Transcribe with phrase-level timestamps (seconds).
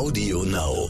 [0.00, 0.88] Audio Now.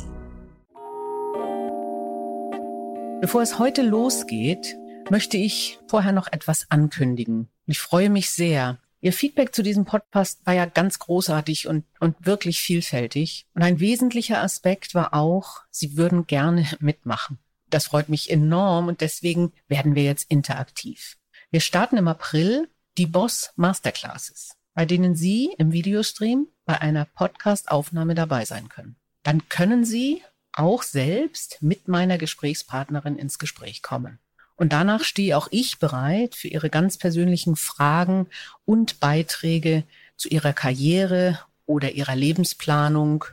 [3.21, 4.77] Bevor es heute losgeht,
[5.11, 7.49] möchte ich vorher noch etwas ankündigen.
[7.67, 8.79] Ich freue mich sehr.
[9.01, 13.47] Ihr Feedback zu diesem Podcast war ja ganz großartig und, und wirklich vielfältig.
[13.53, 17.41] Und ein wesentlicher Aspekt war auch, Sie würden gerne mitmachen.
[17.69, 21.19] Das freut mich enorm und deswegen werden wir jetzt interaktiv.
[21.51, 28.15] Wir starten im April die Boss Masterclasses bei denen Sie im Videostream bei einer Podcast-Aufnahme
[28.15, 28.97] dabei sein können.
[29.23, 30.23] Dann können Sie
[30.53, 34.19] auch selbst mit meiner Gesprächspartnerin ins Gespräch kommen.
[34.57, 38.27] Und danach stehe auch ich bereit für Ihre ganz persönlichen Fragen
[38.65, 39.85] und Beiträge
[40.17, 43.25] zu Ihrer Karriere oder Ihrer Lebensplanung.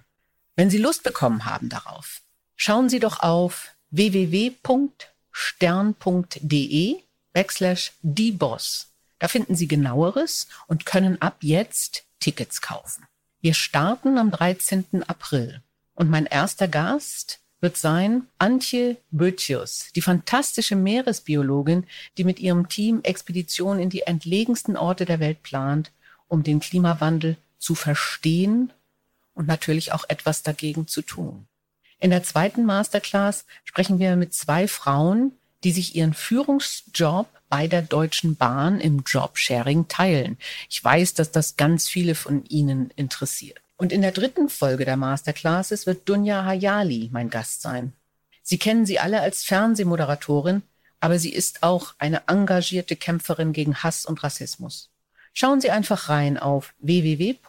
[0.55, 2.22] Wenn Sie Lust bekommen haben darauf,
[2.55, 4.55] schauen Sie doch auf www.stern.de
[7.33, 8.88] backslash die Boss
[9.19, 13.05] da finden Sie genaueres und können ab jetzt Tickets kaufen.
[13.41, 15.03] Wir starten am 13.
[15.08, 15.61] April
[15.97, 22.99] und mein erster Gast wird sein Antje Bötjus, die fantastische Meeresbiologin, die mit ihrem Team
[23.02, 25.91] Expeditionen in die entlegensten Orte der Welt plant,
[26.27, 28.72] um den Klimawandel zu verstehen
[29.33, 31.47] und natürlich auch etwas dagegen zu tun.
[32.00, 35.31] In der zweiten Masterclass sprechen wir mit zwei Frauen,
[35.63, 40.38] die sich ihren Führungsjob bei der Deutschen Bahn im Jobsharing teilen.
[40.69, 43.61] Ich weiß, dass das ganz viele von Ihnen interessiert.
[43.78, 47.94] Und in der dritten Folge der Masterclasses wird Dunja Hayali mein Gast sein.
[48.42, 50.64] Sie kennen sie alle als Fernsehmoderatorin,
[51.00, 54.89] aber sie ist auch eine engagierte Kämpferin gegen Hass und Rassismus.
[55.34, 57.44] Schauen Sie einfach rein auf www.stern.de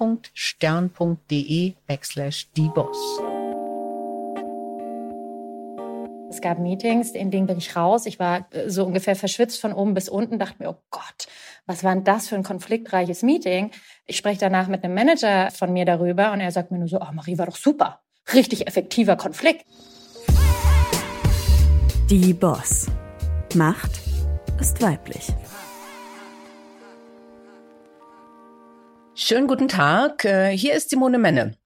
[1.87, 3.38] backslash die Boss.
[6.39, 8.07] Es gab Meetings, in denen bin ich raus.
[8.07, 11.27] Ich war äh, so ungefähr verschwitzt von oben bis unten, dachte mir, oh Gott,
[11.67, 13.73] was war denn das für ein konfliktreiches Meeting?
[14.07, 17.01] Ich spreche danach mit einem Manager von mir darüber und er sagt mir nur so,
[17.01, 18.03] oh Marie, war doch super.
[18.33, 19.65] Richtig effektiver Konflikt.
[22.09, 22.87] Die Boss.
[23.57, 23.99] Macht
[24.61, 25.27] ist weiblich.
[29.17, 31.57] Schönen guten Tag, äh, hier ist Simone Menne.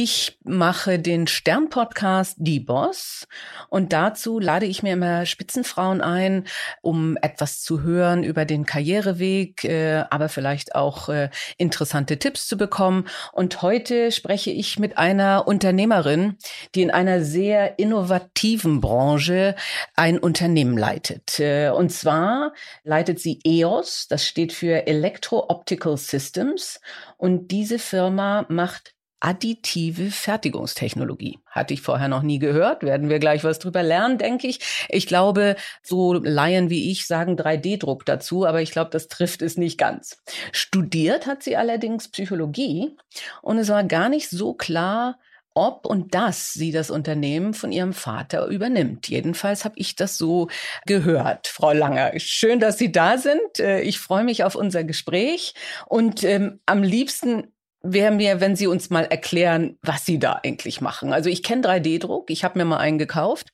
[0.00, 3.26] Ich mache den Stern-Podcast Die Boss
[3.68, 6.44] und dazu lade ich mir immer Spitzenfrauen ein,
[6.82, 12.56] um etwas zu hören über den Karriereweg, äh, aber vielleicht auch äh, interessante Tipps zu
[12.56, 13.08] bekommen.
[13.32, 16.36] Und heute spreche ich mit einer Unternehmerin,
[16.76, 19.56] die in einer sehr innovativen Branche
[19.96, 21.40] ein Unternehmen leitet.
[21.40, 22.52] Äh, und zwar
[22.84, 26.80] leitet sie EOS, das steht für Electro-Optical Systems.
[27.16, 31.40] Und diese Firma macht additive Fertigungstechnologie.
[31.46, 34.60] Hatte ich vorher noch nie gehört, werden wir gleich was drüber lernen, denke ich.
[34.88, 39.56] Ich glaube, so Laien wie ich sagen 3D-Druck dazu, aber ich glaube, das trifft es
[39.56, 40.22] nicht ganz.
[40.52, 42.96] Studiert hat sie allerdings Psychologie
[43.42, 45.18] und es war gar nicht so klar,
[45.58, 49.08] ob und dass sie das Unternehmen von ihrem Vater übernimmt.
[49.08, 50.48] Jedenfalls habe ich das so
[50.86, 52.12] gehört, Frau Langer.
[52.18, 53.58] Schön, dass Sie da sind.
[53.58, 55.54] Äh, ich freue mich auf unser Gespräch
[55.86, 57.52] und ähm, am liebsten
[57.82, 61.12] wäre mir, wenn Sie uns mal erklären, was Sie da eigentlich machen.
[61.12, 63.52] Also ich kenne 3D-Druck, ich habe mir mal einen gekauft,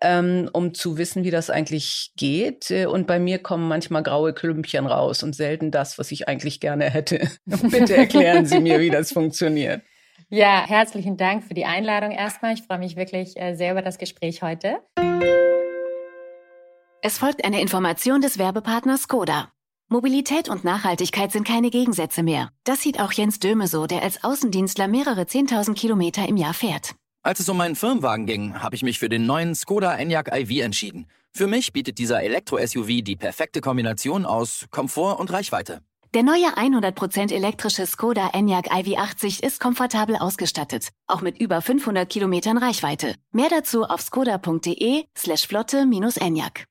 [0.00, 2.70] ähm, um zu wissen, wie das eigentlich geht.
[2.70, 6.60] Äh, und bei mir kommen manchmal graue Klümpchen raus und selten das, was ich eigentlich
[6.60, 7.28] gerne hätte.
[7.44, 9.82] Bitte erklären Sie mir, wie das funktioniert.
[10.30, 12.54] Ja, herzlichen Dank für die Einladung erstmal.
[12.54, 14.78] Ich freue mich wirklich äh, sehr über das Gespräch heute.
[17.02, 19.53] Es folgt eine Information des Werbepartners Skoda.
[19.94, 22.50] Mobilität und Nachhaltigkeit sind keine Gegensätze mehr.
[22.64, 26.96] Das sieht auch Jens Döme so, der als Außendienstler mehrere 10.000 Kilometer im Jahr fährt.
[27.22, 30.64] Als es um meinen Firmenwagen ging, habe ich mich für den neuen Skoda Enyaq iV
[30.64, 31.06] entschieden.
[31.30, 35.80] Für mich bietet dieser Elektro-SUV die perfekte Kombination aus Komfort und Reichweite.
[36.12, 42.58] Der neue 100% elektrische Skoda Enyaq iV80 ist komfortabel ausgestattet, auch mit über 500 Kilometern
[42.58, 43.14] Reichweite.
[43.30, 46.64] Mehr dazu auf skoda.de slash flotte-enyaq.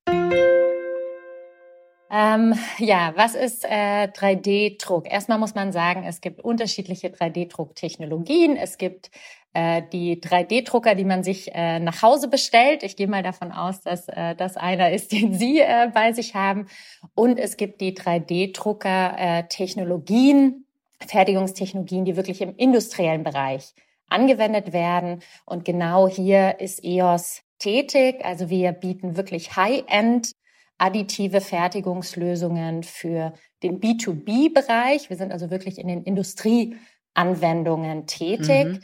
[2.15, 5.11] Ähm, ja, was ist äh, 3D-Druck?
[5.11, 8.55] Erstmal muss man sagen, es gibt unterschiedliche 3D-Drucktechnologien.
[8.55, 9.09] Es gibt
[9.53, 12.83] äh, die 3D-Drucker, die man sich äh, nach Hause bestellt.
[12.83, 16.35] Ich gehe mal davon aus, dass äh, das einer ist, den Sie äh, bei sich
[16.35, 16.67] haben.
[17.15, 20.67] Und es gibt die 3D-Drucker-Technologien,
[20.99, 23.73] äh, Fertigungstechnologien, die wirklich im industriellen Bereich
[24.07, 25.23] angewendet werden.
[25.45, 28.23] Und genau hier ist EOS tätig.
[28.23, 30.33] Also wir bieten wirklich High-End
[30.77, 35.09] additive Fertigungslösungen für den B2B-Bereich.
[35.09, 38.65] Wir sind also wirklich in den Industrieanwendungen tätig.
[38.65, 38.79] Mhm.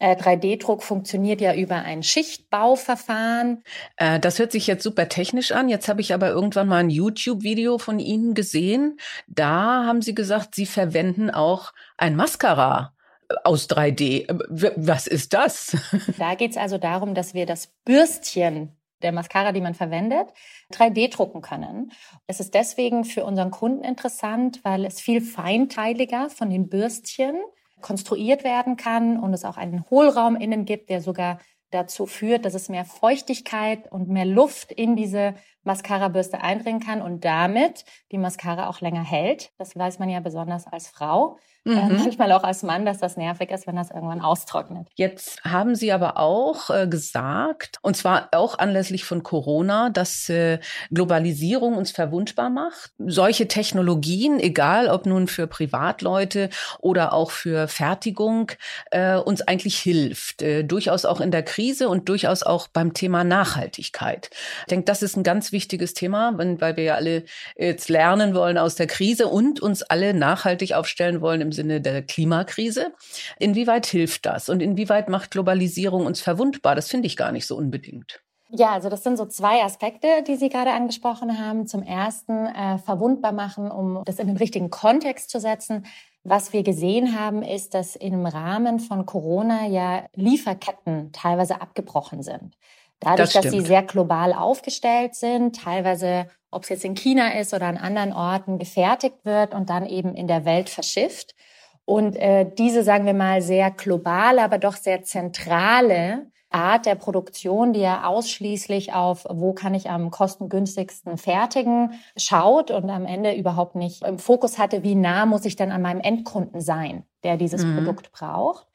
[0.00, 3.62] 3D-Druck äh, funktioniert ja über ein Schichtbauverfahren.
[3.96, 5.68] Äh, das hört sich jetzt super technisch an.
[5.68, 8.98] Jetzt habe ich aber irgendwann mal ein YouTube-Video von Ihnen gesehen.
[9.26, 12.94] Da haben Sie gesagt, Sie verwenden auch ein Mascara
[13.44, 14.26] aus 3D.
[14.76, 15.76] Was ist das?
[16.18, 20.28] Da geht es also darum, dass wir das Bürstchen der Mascara, die man verwendet,
[20.72, 21.92] 3D drucken können.
[22.26, 27.36] Es ist deswegen für unseren Kunden interessant, weil es viel feinteiliger von den Bürstchen
[27.80, 31.38] konstruiert werden kann und es auch einen Hohlraum innen gibt, der sogar
[31.70, 35.34] dazu führt, dass es mehr Feuchtigkeit und mehr Luft in diese
[35.68, 39.52] Mascara-Bürste eindringen kann und damit die Mascara auch länger hält.
[39.58, 41.38] Das weiß man ja besonders als Frau.
[41.68, 41.76] Äh, mhm.
[41.76, 44.88] Äh, manchmal auch als Mann, dass das nervig ist, wenn das irgendwann austrocknet.
[44.94, 50.58] Jetzt haben Sie aber auch äh, gesagt, und zwar auch anlässlich von Corona, dass äh,
[50.90, 52.92] Globalisierung uns verwundbar macht.
[52.98, 56.48] Solche Technologien, egal ob nun für Privatleute
[56.78, 58.52] oder auch für Fertigung,
[58.90, 60.42] äh, uns eigentlich hilft.
[60.42, 64.30] Äh, durchaus auch in der Krise und durchaus auch beim Thema Nachhaltigkeit.
[64.60, 67.24] Ich denke, das ist ein ganz wichtiges Thema, weil wir ja alle
[67.56, 72.02] jetzt lernen wollen aus der Krise und uns alle nachhaltig aufstellen wollen im Sinne der
[72.02, 72.92] Klimakrise.
[73.40, 76.76] Inwieweit hilft das und inwieweit macht Globalisierung uns verwundbar?
[76.76, 78.20] Das finde ich gar nicht so unbedingt.
[78.50, 81.66] Ja, also das sind so zwei Aspekte, die Sie gerade angesprochen haben.
[81.66, 85.84] Zum ersten äh, verwundbar machen, um das in den richtigen Kontext zu setzen.
[86.24, 92.56] Was wir gesehen haben, ist, dass im Rahmen von Corona ja Lieferketten teilweise abgebrochen sind.
[93.00, 97.54] Dadurch, das dass sie sehr global aufgestellt sind, teilweise, ob es jetzt in China ist
[97.54, 101.34] oder an anderen Orten, gefertigt wird und dann eben in der Welt verschifft.
[101.84, 107.72] Und äh, diese, sagen wir mal, sehr globale, aber doch sehr zentrale Art der Produktion,
[107.72, 113.74] die ja ausschließlich auf, wo kann ich am kostengünstigsten fertigen, schaut und am Ende überhaupt
[113.74, 117.64] nicht im Fokus hatte, wie nah muss ich dann an meinem Endkunden sein, der dieses
[117.64, 117.76] mhm.
[117.76, 118.67] Produkt braucht.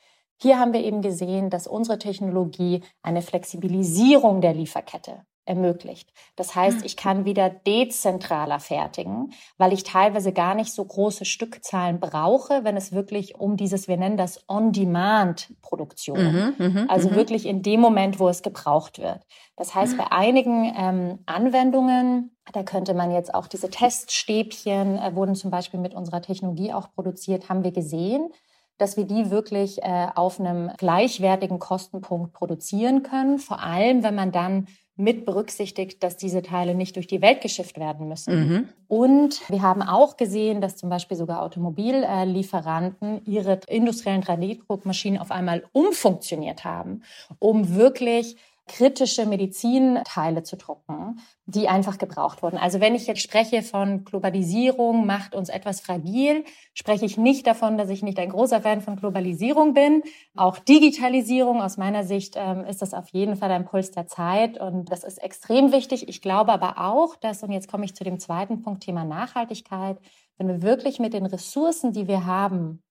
[0.43, 6.09] Hier haben wir eben gesehen, dass unsere Technologie eine Flexibilisierung der Lieferkette ermöglicht.
[6.35, 6.85] Das heißt, hm.
[6.85, 12.75] ich kann wieder dezentraler fertigen, weil ich teilweise gar nicht so große Stückzahlen brauche, wenn
[12.75, 17.15] es wirklich um dieses, wir nennen das On-Demand-Produktion, mhm, mhm, also mhm.
[17.15, 19.21] wirklich in dem Moment, wo es gebraucht wird.
[19.55, 25.35] Das heißt, bei einigen ähm, Anwendungen, da könnte man jetzt auch diese Teststäbchen, äh, wurden
[25.35, 28.29] zum Beispiel mit unserer Technologie auch produziert, haben wir gesehen,
[28.77, 33.39] dass wir die wirklich äh, auf einem gleichwertigen Kostenpunkt produzieren können.
[33.39, 37.79] Vor allem, wenn man dann mit berücksichtigt, dass diese Teile nicht durch die Welt geschifft
[37.79, 38.35] werden müssen.
[38.35, 38.69] Mhm.
[38.87, 45.63] Und wir haben auch gesehen, dass zum Beispiel sogar Automobillieferanten ihre industriellen 3D-Druckmaschinen auf einmal
[45.71, 47.01] umfunktioniert haben,
[47.39, 52.57] um wirklich kritische Medizinteile zu drucken, die einfach gebraucht wurden.
[52.57, 57.77] Also wenn ich jetzt spreche von Globalisierung macht uns etwas fragil, spreche ich nicht davon,
[57.77, 60.01] dass ich nicht ein großer Fan von Globalisierung bin.
[60.35, 64.57] Auch Digitalisierung aus meiner Sicht ähm, ist das auf jeden Fall ein Puls der Zeit
[64.57, 66.07] und das ist extrem wichtig.
[66.07, 69.99] Ich glaube aber auch, dass, und jetzt komme ich zu dem zweiten Punkt, Thema Nachhaltigkeit,
[70.37, 72.81] wenn wir wirklich mit den Ressourcen, die wir haben,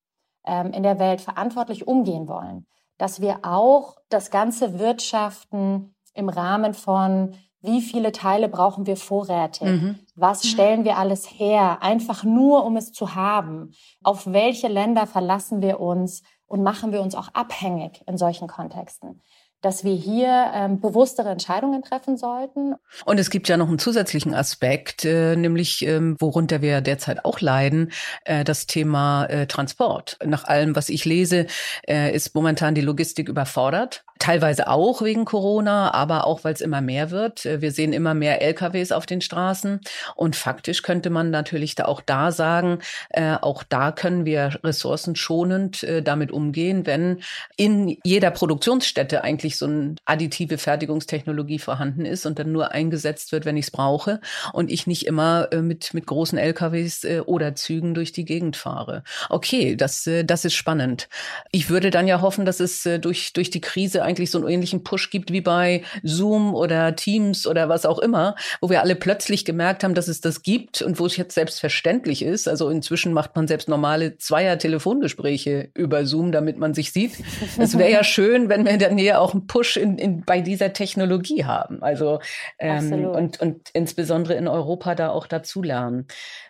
[0.45, 2.67] ähm, in der Welt verantwortlich umgehen wollen,
[2.99, 9.69] dass wir auch das ganze Wirtschaften im Rahmen von wie viele Teile brauchen wir vorrätig?
[9.69, 9.99] Mhm.
[10.17, 11.79] Was stellen wir alles her?
[11.81, 13.73] Einfach nur, um es zu haben.
[14.03, 19.23] Auf welche Länder verlassen wir uns und machen wir uns auch abhängig in solchen Kontexten?
[19.63, 22.75] Dass wir hier ähm, bewusstere Entscheidungen treffen sollten.
[23.05, 27.41] Und es gibt ja noch einen zusätzlichen Aspekt, äh, nämlich ähm, worunter wir derzeit auch
[27.41, 27.93] leiden,
[28.25, 30.19] äh, das Thema äh, Transport.
[30.25, 31.47] Nach allem, was ich lese,
[31.89, 34.05] äh, ist momentan die Logistik überfordert.
[34.19, 37.45] Teilweise auch wegen Corona, aber auch weil es immer mehr wird.
[37.45, 39.81] Äh, wir sehen immer mehr LKWs auf den Straßen
[40.15, 42.79] und faktisch könnte man natürlich da auch da sagen,
[43.11, 47.21] äh, auch da können wir ressourcenschonend äh, damit umgehen, wenn
[47.57, 53.45] in jeder Produktionsstätte eigentlich so eine additive Fertigungstechnologie vorhanden ist und dann nur eingesetzt wird,
[53.45, 54.21] wenn ich es brauche
[54.53, 58.57] und ich nicht immer äh, mit mit großen LKWs äh, oder Zügen durch die Gegend
[58.57, 59.05] fahre.
[59.29, 61.09] Okay, das äh, das ist spannend.
[61.51, 64.85] Ich würde dann ja hoffen, dass es durch durch die Krise eigentlich so einen ähnlichen
[64.85, 69.45] Push gibt wie bei Zoom oder Teams oder was auch immer, wo wir alle plötzlich
[69.45, 72.49] gemerkt haben, dass es das gibt und wo es jetzt selbstverständlich ist.
[72.49, 77.13] Also inzwischen macht man selbst normale Zweier-Telefongespräche über Zoom, damit man sich sieht.
[77.59, 80.73] Es wäre ja schön, wenn wir dann hier auch einen Push in, in, bei dieser
[80.73, 81.83] Technologie haben.
[81.83, 82.21] Also
[82.59, 86.07] ähm, und, und insbesondere in Europa da auch dazu lernen.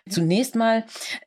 [0.09, 0.85] Zunächst mal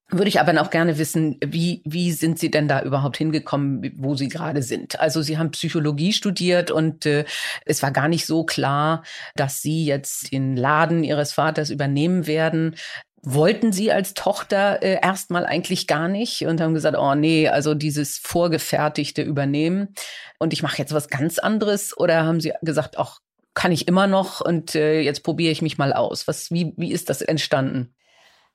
[0.09, 4.15] würde ich aber noch gerne wissen, wie, wie sind Sie denn da überhaupt hingekommen, wo
[4.15, 5.01] Sie gerade sind?
[5.01, 7.25] Also Sie haben Psychologie studiert und äh,
[7.65, 9.03] es war gar nicht so klar,
[9.35, 12.77] dass Sie jetzt den Laden Ihres Vaters übernehmen werden
[13.29, 17.75] wollten sie als Tochter äh, erstmal eigentlich gar nicht und haben gesagt, oh nee, also
[17.75, 19.95] dieses vorgefertigte übernehmen
[20.39, 23.19] und ich mache jetzt was ganz anderes oder haben sie gesagt, ach,
[23.53, 26.29] kann ich immer noch und äh, jetzt probiere ich mich mal aus.
[26.29, 27.93] Was wie wie ist das entstanden?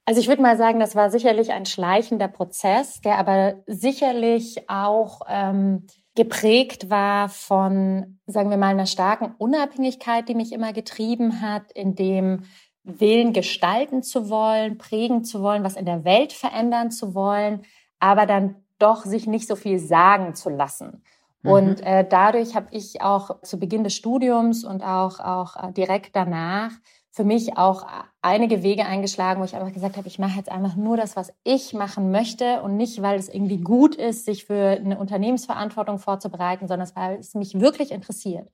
[0.06, 5.22] Also ich würde mal sagen, das war sicherlich ein schleichender Prozess, der aber sicherlich auch
[5.28, 5.86] ähm,
[6.16, 11.94] geprägt war von, sagen wir mal, einer starken Unabhängigkeit, die mich immer getrieben hat, in
[11.94, 12.44] dem
[12.84, 17.62] Willen gestalten zu wollen, prägen zu wollen, was in der Welt verändern zu wollen,
[18.00, 21.04] aber dann doch sich nicht so viel sagen zu lassen.
[21.44, 21.52] Mhm.
[21.52, 26.16] Und äh, dadurch habe ich auch zu Beginn des Studiums und auch, auch äh, direkt
[26.16, 26.72] danach
[27.14, 27.86] für mich auch
[28.22, 31.34] einige Wege eingeschlagen, wo ich einfach gesagt habe, ich mache jetzt einfach nur das, was
[31.44, 36.70] ich machen möchte und nicht, weil es irgendwie gut ist, sich für eine Unternehmensverantwortung vorzubereiten,
[36.70, 38.50] sondern weil es mich wirklich interessiert.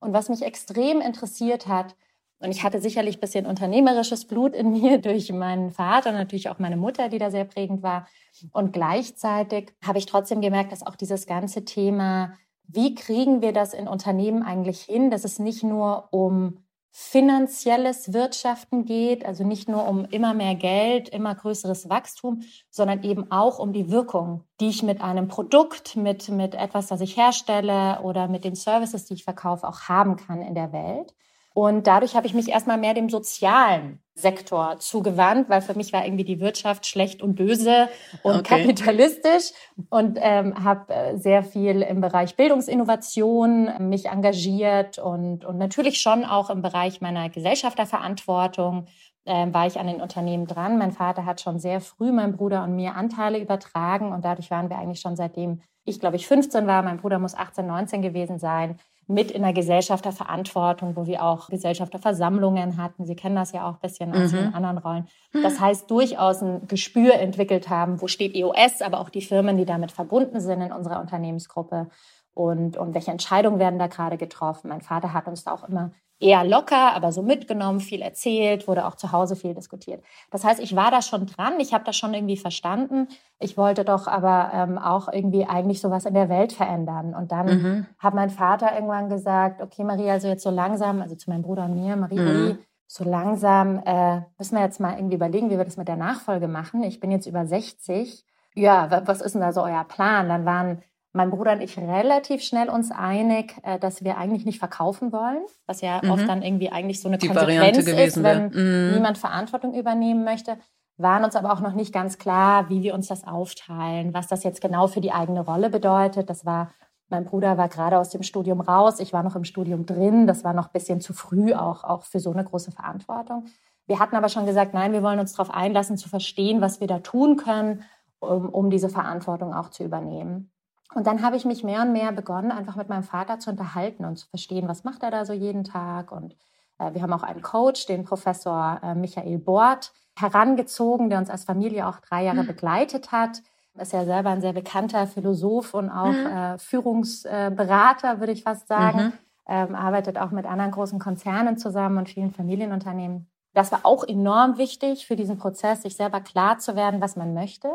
[0.00, 1.94] Und was mich extrem interessiert hat,
[2.42, 6.48] und ich hatte sicherlich ein bisschen unternehmerisches Blut in mir durch meinen Vater und natürlich
[6.48, 8.06] auch meine Mutter, die da sehr prägend war.
[8.52, 12.34] Und gleichzeitig habe ich trotzdem gemerkt, dass auch dieses ganze Thema,
[12.66, 16.58] wie kriegen wir das in Unternehmen eigentlich hin, dass es nicht nur um
[16.94, 23.30] finanzielles Wirtschaften geht, also nicht nur um immer mehr Geld, immer größeres Wachstum, sondern eben
[23.30, 28.00] auch um die Wirkung, die ich mit einem Produkt, mit, mit etwas, das ich herstelle
[28.02, 31.14] oder mit den Services, die ich verkaufe, auch haben kann in der Welt.
[31.54, 36.04] Und dadurch habe ich mich erstmal mehr dem sozialen Sektor zugewandt, weil für mich war
[36.04, 37.88] irgendwie die Wirtschaft schlecht und böse
[38.22, 38.62] und okay.
[38.62, 39.52] kapitalistisch
[39.88, 46.00] und ähm, habe äh, sehr viel im Bereich Bildungsinnovation äh, mich engagiert und, und natürlich
[46.00, 48.86] schon auch im Bereich meiner Gesellschafterverantwortung
[49.24, 50.76] äh, war ich an den Unternehmen dran.
[50.76, 54.68] Mein Vater hat schon sehr früh meinem Bruder und mir Anteile übertragen und dadurch waren
[54.68, 58.38] wir eigentlich schon seitdem ich glaube ich 15 war, mein Bruder muss 18, 19 gewesen
[58.38, 63.04] sein, mit in der Gesellschafterverantwortung, wo wir auch Gesellschafterversammlungen hatten.
[63.04, 64.36] Sie kennen das ja auch ein bisschen aus mhm.
[64.36, 65.08] den anderen Rollen.
[65.42, 69.64] Das heißt, durchaus ein Gespür entwickelt haben, wo steht EOS, aber auch die Firmen, die
[69.64, 71.88] damit verbunden sind in unserer Unternehmensgruppe
[72.34, 74.68] und, und welche Entscheidungen werden da gerade getroffen.
[74.68, 75.92] Mein Vater hat uns da auch immer
[76.22, 80.02] eher locker, aber so mitgenommen, viel erzählt, wurde auch zu Hause viel diskutiert.
[80.30, 83.08] Das heißt, ich war da schon dran, ich habe das schon irgendwie verstanden.
[83.38, 87.14] Ich wollte doch aber ähm, auch irgendwie eigentlich sowas in der Welt verändern.
[87.14, 87.86] Und dann mhm.
[87.98, 91.64] hat mein Vater irgendwann gesagt, okay, Marie, also jetzt so langsam, also zu meinem Bruder
[91.64, 92.58] und mir, Marie, mhm.
[92.86, 96.46] so langsam äh, müssen wir jetzt mal irgendwie überlegen, wie wir das mit der Nachfolge
[96.46, 96.84] machen.
[96.84, 98.24] Ich bin jetzt über 60.
[98.54, 100.28] Ja, was ist denn da so euer Plan?
[100.28, 104.58] Dann waren mein Bruder und ich relativ schnell uns einig, äh, dass wir eigentlich nicht
[104.58, 106.10] verkaufen wollen, was ja mhm.
[106.10, 108.94] oft dann irgendwie eigentlich so eine Die Konsequenz ist, wenn mhm.
[108.94, 110.58] niemand Verantwortung übernehmen möchte.
[110.96, 114.44] Waren uns aber auch noch nicht ganz klar, wie wir uns das aufteilen, was das
[114.44, 116.30] jetzt genau für die eigene Rolle bedeutet.
[116.30, 116.70] Das war,
[117.08, 120.26] mein Bruder war gerade aus dem Studium raus, ich war noch im Studium drin.
[120.26, 123.46] Das war noch ein bisschen zu früh auch, auch für so eine große Verantwortung.
[123.86, 126.86] Wir hatten aber schon gesagt, nein, wir wollen uns darauf einlassen, zu verstehen, was wir
[126.86, 127.82] da tun können,
[128.20, 130.51] um, um diese Verantwortung auch zu übernehmen.
[130.94, 134.04] Und dann habe ich mich mehr und mehr begonnen, einfach mit meinem Vater zu unterhalten
[134.04, 136.12] und zu verstehen, was macht er da so jeden Tag.
[136.12, 136.36] Und
[136.78, 141.44] äh, wir haben auch einen Coach, den Professor äh, Michael Bort, herangezogen, der uns als
[141.44, 142.48] Familie auch drei Jahre mhm.
[142.48, 143.42] begleitet hat.
[143.80, 146.26] Ist ja selber ein sehr bekannter Philosoph und auch mhm.
[146.26, 148.98] äh, Führungsberater, würde ich fast sagen.
[148.98, 149.12] Mhm.
[149.48, 153.28] Ähm, arbeitet auch mit anderen großen Konzernen zusammen und vielen Familienunternehmen.
[153.54, 157.34] Das war auch enorm wichtig für diesen Prozess, sich selber klar zu werden, was man
[157.34, 157.68] möchte.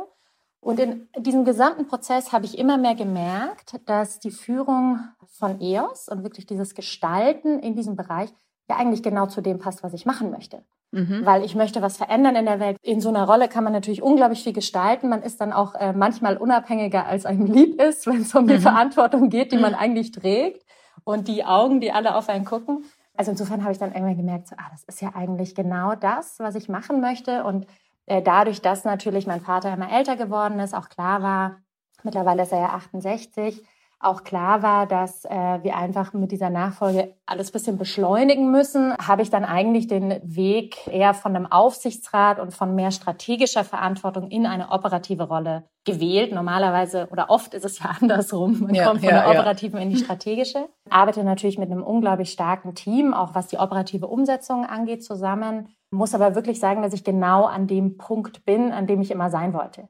[0.60, 6.10] Und in diesem gesamten Prozess habe ich immer mehr gemerkt, dass die Führung von EOS
[6.10, 8.34] und wirklich dieses Gestalten in diesem Bereich
[8.70, 10.64] ja eigentlich genau zu dem passt, was ich machen möchte.
[10.92, 11.26] Mhm.
[11.26, 12.78] Weil ich möchte was verändern in der Welt.
[12.82, 15.10] In so einer Rolle kann man natürlich unglaublich viel gestalten.
[15.10, 18.56] Man ist dann auch äh, manchmal unabhängiger, als einem lieb ist, wenn es um die
[18.56, 18.62] mhm.
[18.62, 20.66] Verantwortung geht, die man eigentlich trägt
[21.04, 22.86] und die Augen, die alle auf einen gucken.
[23.16, 26.40] Also insofern habe ich dann irgendwann gemerkt, so, ah, das ist ja eigentlich genau das,
[26.40, 27.44] was ich machen möchte.
[27.44, 27.66] Und
[28.08, 31.62] äh, dadurch, dass natürlich mein Vater immer älter geworden ist, auch klar war,
[32.04, 33.64] mittlerweile ist er ja 68,
[34.00, 35.30] auch klar war, dass äh,
[35.64, 40.88] wir einfach mit dieser Nachfolge alles bisschen beschleunigen müssen, habe ich dann eigentlich den Weg
[40.88, 46.32] eher von einem Aufsichtsrat und von mehr strategischer Verantwortung in eine operative Rolle gewählt.
[46.32, 48.60] Normalerweise oder oft ist es ja andersrum.
[48.60, 49.84] Man ja, kommt von ja, der operativen ja.
[49.84, 50.70] in die strategische.
[50.90, 55.70] Arbeite natürlich mit einem unglaublich starken Team, auch was die operative Umsetzung angeht, zusammen.
[55.90, 59.30] Muss aber wirklich sagen, dass ich genau an dem Punkt bin, an dem ich immer
[59.30, 59.88] sein wollte.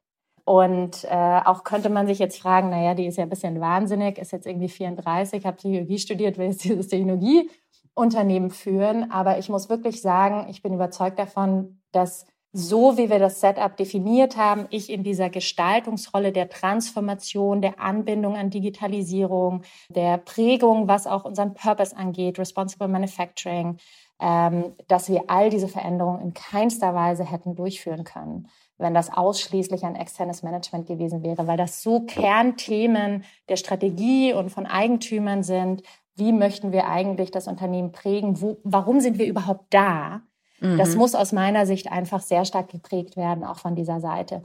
[0.47, 4.17] Und äh, auch könnte man sich jetzt fragen, naja, die ist ja ein bisschen wahnsinnig,
[4.17, 9.11] ist jetzt irgendwie 34, hat Psychologie studiert, will jetzt dieses Technologieunternehmen führen.
[9.11, 13.75] Aber ich muss wirklich sagen, ich bin überzeugt davon, dass so wie wir das Setup
[13.75, 21.07] definiert haben, ich in dieser Gestaltungsrolle der Transformation, der Anbindung an Digitalisierung, der Prägung, was
[21.07, 23.79] auch unseren Purpose angeht, Responsible Manufacturing,
[24.21, 29.83] ähm, dass wir all diese Veränderungen in keinster Weise hätten durchführen können wenn das ausschließlich
[29.83, 35.83] ein externes Management gewesen wäre, weil das so Kernthemen der Strategie und von Eigentümern sind.
[36.15, 38.41] Wie möchten wir eigentlich das Unternehmen prägen?
[38.41, 40.21] Wo, warum sind wir überhaupt da?
[40.59, 40.77] Mhm.
[40.77, 44.41] Das muss aus meiner Sicht einfach sehr stark geprägt werden, auch von dieser Seite.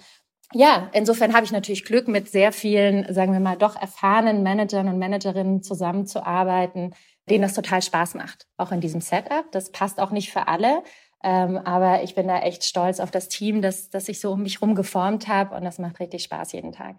[0.55, 4.89] Ja, insofern habe ich natürlich Glück, mit sehr vielen, sagen wir mal, doch erfahrenen Managern
[4.89, 6.95] und Managerinnen zusammenzuarbeiten,
[7.29, 9.51] denen das total Spaß macht, auch in diesem Setup.
[9.53, 10.83] Das passt auch nicht für alle,
[11.23, 14.43] ähm, aber ich bin da echt stolz auf das Team, das, das ich so um
[14.43, 16.97] mich rum geformt habe und das macht richtig Spaß jeden Tag.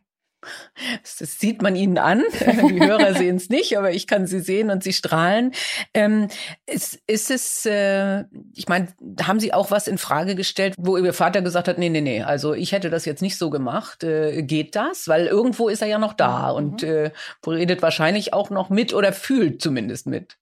[1.02, 2.24] Das sieht man ihnen an.
[2.40, 5.54] Die Hörer sehen es nicht, aber ich kann sie sehen und sie strahlen.
[5.94, 6.28] Ähm,
[6.66, 8.88] ist, ist es, äh, ich meine,
[9.22, 12.22] haben Sie auch was in Frage gestellt, wo Ihr Vater gesagt hat, nee, nee, nee,
[12.22, 14.04] also ich hätte das jetzt nicht so gemacht.
[14.04, 15.08] Äh, geht das?
[15.08, 16.58] Weil irgendwo ist er ja noch da mhm.
[16.58, 17.12] und äh,
[17.46, 20.38] redet wahrscheinlich auch noch mit oder fühlt zumindest mit.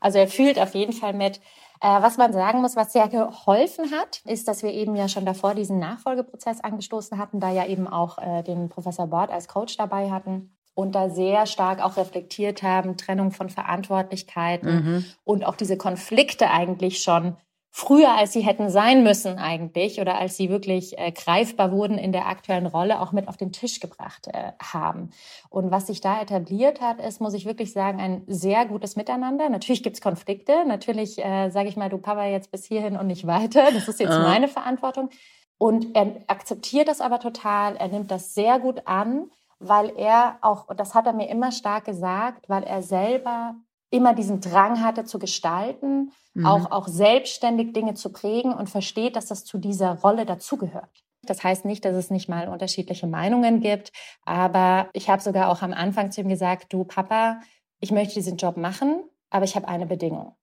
[0.00, 1.40] Also er fühlt auf jeden Fall mit.
[1.80, 5.24] Äh, was man sagen muss, was sehr geholfen hat, ist, dass wir eben ja schon
[5.24, 9.76] davor diesen Nachfolgeprozess angestoßen hatten, da ja eben auch äh, den Professor Bord als Coach
[9.76, 15.04] dabei hatten und da sehr stark auch reflektiert haben, Trennung von Verantwortlichkeiten mhm.
[15.24, 17.36] und auch diese Konflikte eigentlich schon
[17.78, 22.10] früher, als sie hätten sein müssen eigentlich oder als sie wirklich äh, greifbar wurden in
[22.10, 25.10] der aktuellen Rolle, auch mit auf den Tisch gebracht äh, haben.
[25.48, 29.48] Und was sich da etabliert hat, ist, muss ich wirklich sagen, ein sehr gutes Miteinander.
[29.48, 30.64] Natürlich gibt's Konflikte.
[30.66, 33.70] Natürlich äh, sage ich mal, du Papa jetzt bis hierhin und nicht weiter.
[33.72, 34.24] Das ist jetzt ah.
[34.24, 35.10] meine Verantwortung.
[35.56, 37.76] Und er akzeptiert das aber total.
[37.76, 39.30] Er nimmt das sehr gut an,
[39.60, 43.54] weil er auch, und das hat er mir immer stark gesagt, weil er selber
[43.90, 46.46] immer diesen Drang hatte zu gestalten, mhm.
[46.46, 51.04] auch, auch selbstständig Dinge zu prägen und versteht, dass das zu dieser Rolle dazugehört.
[51.22, 53.92] Das heißt nicht, dass es nicht mal unterschiedliche Meinungen gibt,
[54.24, 57.40] aber ich habe sogar auch am Anfang zu ihm gesagt, du Papa,
[57.80, 60.34] ich möchte diesen Job machen, aber ich habe eine Bedingung.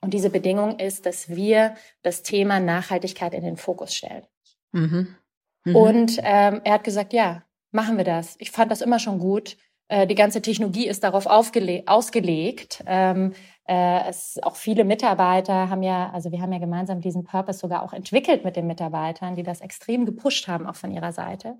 [0.00, 4.26] Und diese Bedingung ist, dass wir das Thema Nachhaltigkeit in den Fokus stellen.
[4.72, 5.16] Mhm.
[5.64, 5.76] Mhm.
[5.76, 8.36] Und ähm, er hat gesagt, ja, machen wir das.
[8.38, 9.56] Ich fand das immer schon gut.
[9.92, 12.82] Äh, die ganze Technologie ist darauf ausgelegt.
[12.86, 13.34] Ähm,
[13.68, 17.82] äh, es, auch viele Mitarbeiter haben ja, also wir haben ja gemeinsam diesen Purpose sogar
[17.82, 21.56] auch entwickelt mit den Mitarbeitern, die das extrem gepusht haben, auch von ihrer Seite.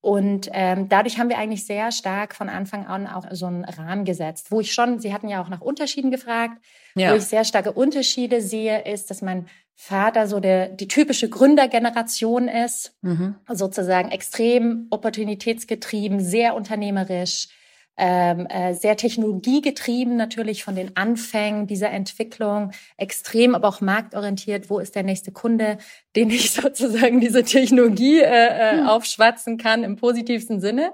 [0.00, 4.04] Und ähm, dadurch haben wir eigentlich sehr stark von Anfang an auch so einen Rahmen
[4.04, 6.62] gesetzt, wo ich schon, Sie hatten ja auch nach Unterschieden gefragt,
[6.94, 7.10] ja.
[7.10, 12.46] wo ich sehr starke Unterschiede sehe, ist, dass mein Vater so der, die typische Gründergeneration
[12.46, 13.34] ist, mhm.
[13.50, 17.48] sozusagen extrem opportunitätsgetrieben, sehr unternehmerisch,
[17.96, 24.78] ähm, äh, sehr technologiegetrieben natürlich von den Anfängen dieser Entwicklung, extrem aber auch marktorientiert, wo
[24.78, 25.78] ist der nächste Kunde,
[26.16, 30.92] den ich sozusagen diese Technologie äh, äh, aufschwatzen kann im positivsten Sinne.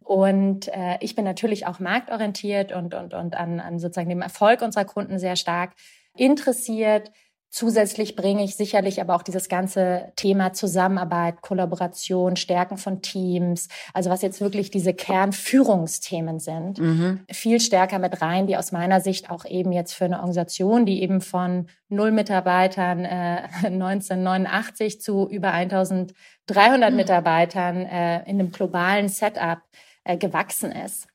[0.00, 4.62] Und äh, ich bin natürlich auch marktorientiert und, und, und an, an sozusagen dem Erfolg
[4.62, 5.72] unserer Kunden sehr stark
[6.16, 7.10] interessiert.
[7.50, 14.10] Zusätzlich bringe ich sicherlich aber auch dieses ganze Thema Zusammenarbeit, Kollaboration, Stärken von Teams, also
[14.10, 17.24] was jetzt wirklich diese Kernführungsthemen sind, mhm.
[17.30, 21.02] viel stärker mit rein, die aus meiner Sicht auch eben jetzt für eine Organisation, die
[21.02, 26.96] eben von null Mitarbeitern äh, 1989 zu über 1300 mhm.
[26.96, 29.58] Mitarbeitern äh, in einem globalen Setup
[30.04, 31.06] äh, gewachsen ist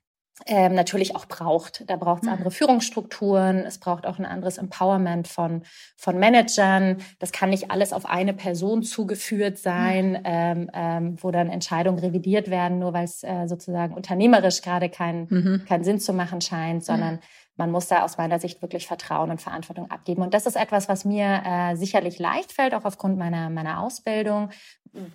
[0.45, 1.84] ähm, natürlich auch braucht.
[1.88, 2.34] Da braucht es mhm.
[2.34, 5.63] andere Führungsstrukturen, es braucht auch ein anderes Empowerment von,
[5.97, 6.97] von Managern.
[7.19, 10.19] Das kann nicht alles auf eine Person zugeführt sein, mhm.
[10.23, 15.27] ähm, ähm, wo dann Entscheidungen revidiert werden, nur weil es äh, sozusagen unternehmerisch gerade keinen
[15.30, 15.65] mhm.
[15.67, 17.19] keinen Sinn zu machen scheint, sondern
[17.62, 20.23] man muss da aus meiner Sicht wirklich Vertrauen und Verantwortung abgeben.
[20.23, 24.49] Und das ist etwas, was mir äh, sicherlich leicht fällt, auch aufgrund meiner, meiner Ausbildung.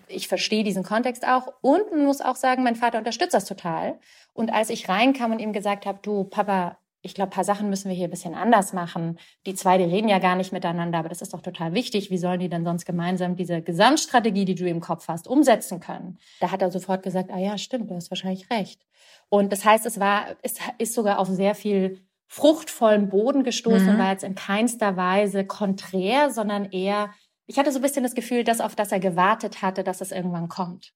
[0.09, 3.99] Ich verstehe diesen Kontext auch und muss auch sagen, mein Vater unterstützt das total.
[4.33, 7.89] Und als ich reinkam und ihm gesagt habe, du Papa, ich glaube, paar Sachen müssen
[7.89, 9.19] wir hier ein bisschen anders machen.
[9.47, 12.11] Die zwei, die reden ja gar nicht miteinander, aber das ist doch total wichtig.
[12.11, 16.19] Wie sollen die denn sonst gemeinsam diese Gesamtstrategie, die du im Kopf hast, umsetzen können?
[16.41, 18.85] Da hat er sofort gesagt, ah ja, stimmt, du hast wahrscheinlich recht.
[19.29, 23.93] Und das heißt, es war, es ist sogar auf sehr viel fruchtvollen Boden gestoßen mhm.
[23.93, 27.11] und war jetzt in keinster Weise konträr, sondern eher,
[27.47, 30.13] ich hatte so ein bisschen das Gefühl, dass auf das er gewartet hatte, dass es
[30.13, 30.93] irgendwann kommt.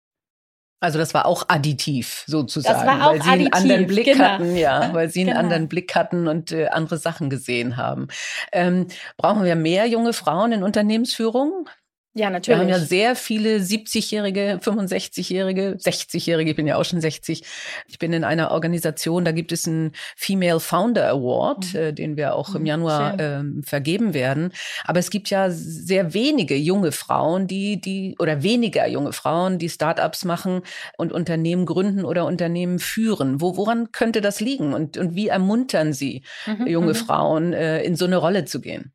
[0.82, 4.04] Also das war auch additiv sozusagen, das war auch weil sie additiv, einen anderen Blick
[4.06, 4.24] genau.
[4.24, 5.40] hatten, ja, weil sie einen genau.
[5.40, 8.08] anderen Blick hatten und äh, andere Sachen gesehen haben.
[8.50, 8.86] Ähm,
[9.18, 11.68] brauchen wir mehr junge Frauen in Unternehmensführung?
[12.12, 12.58] Ja, natürlich.
[12.58, 17.44] Wir haben ja sehr viele 70-Jährige, 65-Jährige, 60-Jährige, ich bin ja auch schon 60.
[17.86, 21.78] Ich bin in einer Organisation, da gibt es einen Female Founder Award, mhm.
[21.78, 24.52] äh, den wir auch im mhm, Januar äh, vergeben werden.
[24.84, 29.68] Aber es gibt ja sehr wenige junge Frauen, die, die, oder weniger junge Frauen, die
[29.68, 30.62] Startups machen
[30.98, 33.40] und Unternehmen gründen oder Unternehmen führen.
[33.40, 34.74] Wo, woran könnte das liegen?
[34.74, 36.96] Und, und wie ermuntern Sie mhm, junge mhm.
[36.96, 38.92] Frauen, äh, in so eine Rolle zu gehen?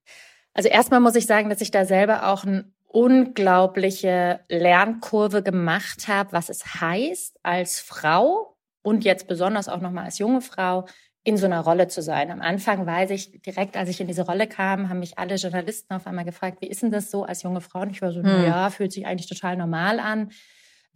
[0.53, 6.31] Also erstmal muss ich sagen, dass ich da selber auch ein unglaubliche Lernkurve gemacht habe,
[6.31, 10.85] was es heißt, als Frau und jetzt besonders auch nochmal als junge Frau
[11.25, 12.31] in so einer Rolle zu sein.
[12.31, 15.93] Am Anfang weiß ich, direkt als ich in diese Rolle kam, haben mich alle Journalisten
[15.93, 17.81] auf einmal gefragt, wie ist denn das so als junge Frau?
[17.81, 18.45] Und ich war so, hm.
[18.45, 20.31] ja, fühlt sich eigentlich total normal an.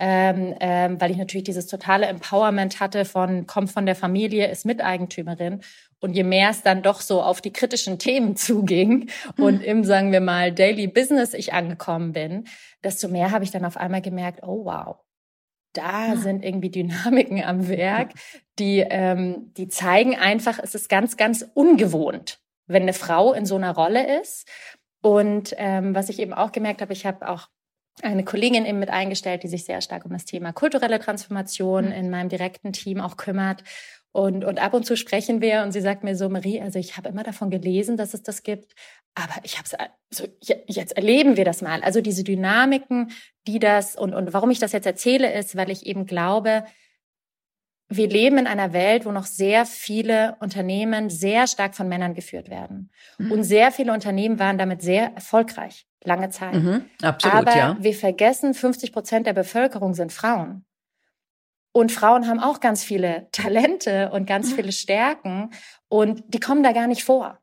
[0.01, 4.65] Ähm, ähm, weil ich natürlich dieses totale Empowerment hatte von, kommt von der Familie, ist
[4.65, 5.59] Miteigentümerin.
[6.01, 9.43] Und je mehr es dann doch so auf die kritischen Themen zuging hm.
[9.43, 12.47] und im, sagen wir mal, Daily Business ich angekommen bin,
[12.83, 14.97] desto mehr habe ich dann auf einmal gemerkt, oh wow,
[15.73, 18.13] da sind irgendwie Dynamiken am Werk,
[18.57, 23.55] die, ähm, die zeigen einfach, es ist ganz, ganz ungewohnt, wenn eine Frau in so
[23.55, 24.47] einer Rolle ist.
[25.01, 27.47] Und ähm, was ich eben auch gemerkt habe, ich habe auch
[28.01, 31.91] eine Kollegin eben mit eingestellt, die sich sehr stark um das Thema kulturelle Transformation mhm.
[31.91, 33.63] in meinem direkten Team auch kümmert.
[34.11, 36.97] Und, und ab und zu sprechen wir und sie sagt mir so, Marie, also ich
[36.97, 38.73] habe immer davon gelesen, dass es das gibt,
[39.13, 40.33] aber ich habe es, also
[40.67, 41.81] jetzt erleben wir das mal.
[41.83, 43.11] Also diese Dynamiken,
[43.45, 46.63] die das und, und warum ich das jetzt erzähle, ist, weil ich eben glaube,
[47.89, 52.49] wir leben in einer Welt, wo noch sehr viele Unternehmen sehr stark von Männern geführt
[52.49, 52.91] werden.
[53.17, 53.31] Mhm.
[53.31, 56.53] Und sehr viele Unternehmen waren damit sehr erfolgreich, lange Zeit.
[56.53, 57.77] Mhm, absolut, Aber ja.
[57.79, 60.65] wir vergessen, 50 Prozent der Bevölkerung sind Frauen.
[61.71, 64.55] Und Frauen haben auch ganz viele Talente und ganz mhm.
[64.55, 65.51] viele Stärken
[65.87, 67.39] und die kommen da gar nicht vor.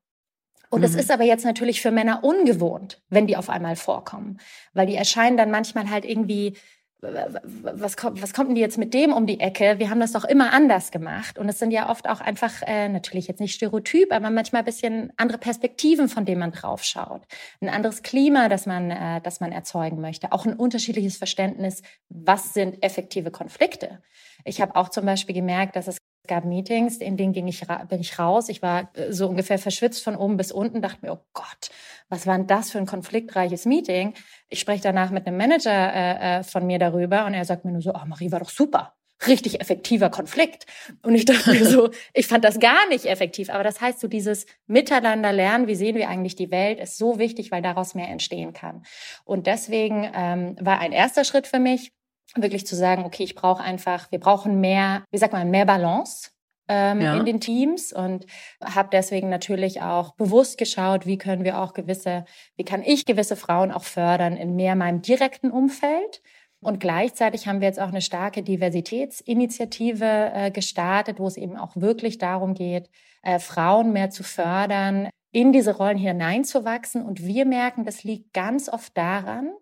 [0.69, 0.99] Und es mhm.
[0.99, 4.39] ist aber jetzt natürlich für Männer ungewohnt, wenn die auf einmal vorkommen,
[4.73, 6.57] weil die erscheinen dann manchmal halt irgendwie
[7.01, 9.79] was kommt, was kommt denn die jetzt mit dem um die Ecke?
[9.79, 11.39] Wir haben das doch immer anders gemacht.
[11.39, 14.65] Und es sind ja oft auch einfach, äh, natürlich jetzt nicht Stereotyp, aber manchmal ein
[14.65, 17.23] bisschen andere Perspektiven, von denen man drauf schaut.
[17.61, 20.33] Ein anderes Klima, das man, äh, das man erzeugen möchte.
[20.33, 24.01] Auch ein unterschiedliches Verständnis, was sind effektive Konflikte.
[24.45, 28.01] Ich habe auch zum Beispiel gemerkt, dass es gab Meetings, in denen ging ich, bin
[28.01, 28.49] ich raus.
[28.49, 31.71] Ich war äh, so ungefähr verschwitzt von oben bis unten, dachte mir, oh Gott,
[32.09, 34.15] was war denn das für ein konfliktreiches Meeting?
[34.49, 37.73] Ich spreche danach mit einem Manager äh, äh, von mir darüber und er sagt mir
[37.73, 38.95] nur so, oh Marie, war doch super.
[39.27, 40.67] Richtig effektiver Konflikt.
[41.03, 43.49] Und ich dachte mir so, ich fand das gar nicht effektiv.
[43.49, 47.19] Aber das heißt, so dieses Miteinander lernen, wie sehen wir eigentlich die Welt, ist so
[47.19, 48.85] wichtig, weil daraus mehr entstehen kann.
[49.25, 51.93] Und deswegen ähm, war ein erster Schritt für mich,
[52.35, 56.31] wirklich zu sagen, okay, ich brauche einfach, wir brauchen mehr, wie sagt man, mehr Balance
[56.69, 57.17] ähm, ja.
[57.17, 58.27] in den Teams und
[58.63, 62.25] habe deswegen natürlich auch bewusst geschaut, wie können wir auch gewisse,
[62.57, 66.23] wie kann ich gewisse Frauen auch fördern in mehr meinem direkten Umfeld.
[66.61, 71.77] Und gleichzeitig haben wir jetzt auch eine starke Diversitätsinitiative äh, gestartet, wo es eben auch
[71.77, 72.89] wirklich darum geht,
[73.23, 77.05] äh, Frauen mehr zu fördern, in diese Rollen hineinzuwachsen.
[77.05, 79.53] Und wir merken, das liegt ganz oft daran,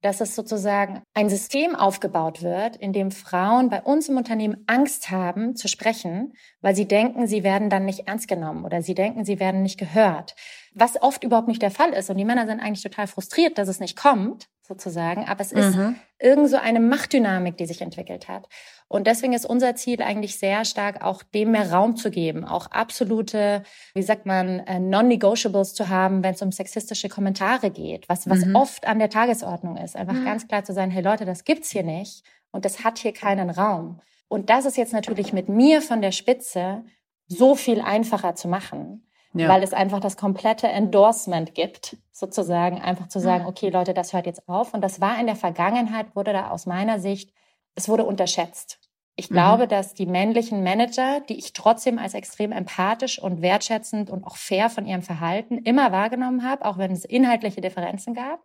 [0.00, 5.10] dass es sozusagen ein System aufgebaut wird, in dem Frauen bei uns im Unternehmen Angst
[5.10, 9.24] haben zu sprechen, weil sie denken, sie werden dann nicht ernst genommen oder sie denken,
[9.24, 10.36] sie werden nicht gehört.
[10.78, 12.10] Was oft überhaupt nicht der Fall ist.
[12.10, 15.24] Und die Männer sind eigentlich total frustriert, dass es nicht kommt, sozusagen.
[15.26, 15.96] Aber es ist mhm.
[16.18, 18.48] irgend so eine Machtdynamik, die sich entwickelt hat.
[18.86, 22.68] Und deswegen ist unser Ziel eigentlich sehr stark, auch dem mehr Raum zu geben, auch
[22.68, 23.62] absolute,
[23.94, 28.44] wie sagt man, äh, Non-Negotiables zu haben, wenn es um sexistische Kommentare geht, was, was
[28.44, 28.56] mhm.
[28.56, 29.96] oft an der Tagesordnung ist.
[29.96, 30.24] Einfach mhm.
[30.24, 33.50] ganz klar zu sein, hey Leute, das gibt's hier nicht und das hat hier keinen
[33.50, 34.00] Raum.
[34.28, 36.84] Und das ist jetzt natürlich mit mir von der Spitze
[37.26, 39.48] so viel einfacher zu machen, ja.
[39.48, 44.26] weil es einfach das komplette Endorsement gibt, sozusagen einfach zu sagen, okay Leute, das hört
[44.26, 44.74] jetzt auf.
[44.74, 47.32] Und das war in der Vergangenheit, wurde da aus meiner Sicht,
[47.74, 48.80] es wurde unterschätzt.
[49.16, 49.34] Ich mhm.
[49.34, 54.36] glaube, dass die männlichen Manager, die ich trotzdem als extrem empathisch und wertschätzend und auch
[54.36, 58.44] fair von ihrem Verhalten immer wahrgenommen habe, auch wenn es inhaltliche Differenzen gab,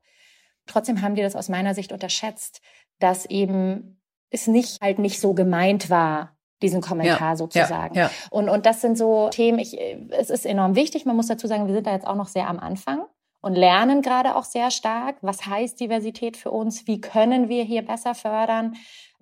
[0.65, 2.61] trotzdem haben die das aus meiner Sicht unterschätzt,
[2.99, 7.95] dass eben es nicht halt nicht so gemeint war, diesen Kommentar ja, sozusagen.
[7.95, 8.11] Ja, ja.
[8.31, 9.77] Und, und das sind so Themen, ich,
[10.09, 11.05] es ist enorm wichtig.
[11.05, 13.05] Man muss dazu sagen, wir sind da jetzt auch noch sehr am Anfang
[13.43, 17.81] und lernen gerade auch sehr stark, was heißt Diversität für uns, wie können wir hier
[17.81, 18.75] besser fördern,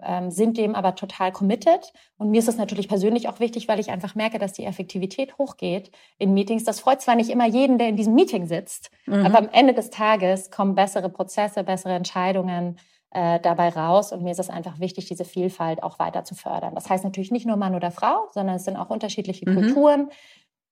[0.04, 1.92] ähm, sind dem aber total committed.
[2.18, 5.38] Und mir ist das natürlich persönlich auch wichtig, weil ich einfach merke, dass die Effektivität
[5.40, 6.64] hochgeht in Meetings.
[6.64, 9.26] Das freut zwar nicht immer jeden, der in diesem Meeting sitzt, mhm.
[9.26, 12.78] aber am Ende des Tages kommen bessere Prozesse, bessere Entscheidungen
[13.12, 14.12] äh, dabei raus.
[14.12, 16.76] Und mir ist es einfach wichtig, diese Vielfalt auch weiter zu fördern.
[16.76, 19.56] Das heißt natürlich nicht nur Mann oder Frau, sondern es sind auch unterschiedliche mhm.
[19.56, 20.10] Kulturen.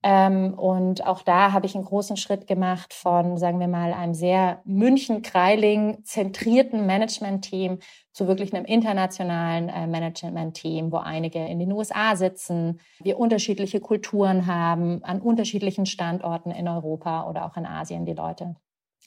[0.02, 4.14] Ähm, und auch da habe ich einen großen Schritt gemacht von, sagen wir mal, einem
[4.14, 7.80] sehr München-Kreiling zentrierten Management-Team
[8.14, 14.48] zu wirklich einem internationalen äh, Management-Team, wo einige in den USA sitzen, wir unterschiedliche Kulturen
[14.48, 18.56] haben, an unterschiedlichen Standorten in Europa oder auch in Asien die Leute,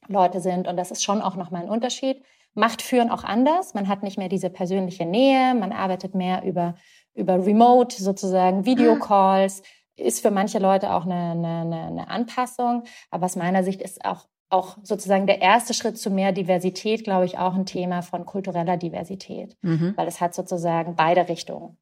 [0.09, 0.69] Leute sind.
[0.69, 2.23] Und das ist schon auch nochmal ein Unterschied
[2.55, 3.75] macht Führen auch anders.
[3.75, 6.75] Man hat nicht mehr diese persönliche Nähe, man arbeitet mehr über,
[7.15, 9.63] über Remote, sozusagen Videocalls.
[9.97, 12.85] Ist für manche Leute auch eine, eine, eine Anpassung.
[13.11, 17.27] Aber aus meiner Sicht ist auch, auch sozusagen der erste Schritt zu mehr Diversität, glaube
[17.27, 19.57] ich, auch ein Thema von kultureller Diversität.
[19.61, 19.93] Mhm.
[19.97, 21.77] Weil es hat sozusagen beide Richtungen.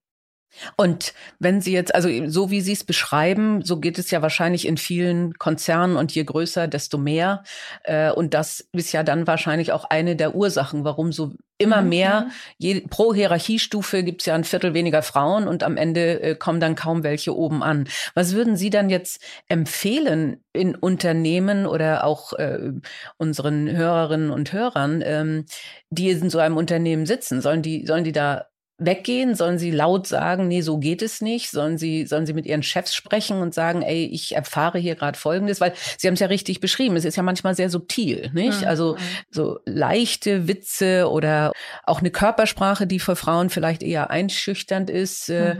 [0.76, 4.66] Und wenn Sie jetzt, also so wie Sie es beschreiben, so geht es ja wahrscheinlich
[4.66, 7.44] in vielen Konzernen und je größer, desto mehr.
[7.84, 11.88] Äh, und das ist ja dann wahrscheinlich auch eine der Ursachen, warum so immer mhm.
[11.90, 16.34] mehr, je, pro Hierarchiestufe gibt es ja ein Viertel weniger Frauen und am Ende äh,
[16.34, 17.86] kommen dann kaum welche oben an.
[18.14, 22.72] Was würden Sie dann jetzt empfehlen in Unternehmen oder auch äh,
[23.18, 25.44] unseren Hörerinnen und Hörern, ähm,
[25.90, 27.42] die in so einem Unternehmen sitzen?
[27.42, 28.46] Sollen die, sollen die da
[28.80, 29.34] weggehen?
[29.34, 31.50] Sollen sie laut sagen, nee, so geht es nicht?
[31.50, 35.18] Sollen sie, sollen sie mit ihren Chefs sprechen und sagen, ey, ich erfahre hier gerade
[35.18, 35.60] Folgendes?
[35.60, 36.96] Weil sie haben es ja richtig beschrieben.
[36.96, 38.62] Es ist ja manchmal sehr subtil, nicht?
[38.62, 38.66] Mhm.
[38.66, 38.96] Also
[39.30, 41.52] so leichte Witze oder
[41.84, 45.58] auch eine Körpersprache, die für Frauen vielleicht eher einschüchternd ist, äh, mhm.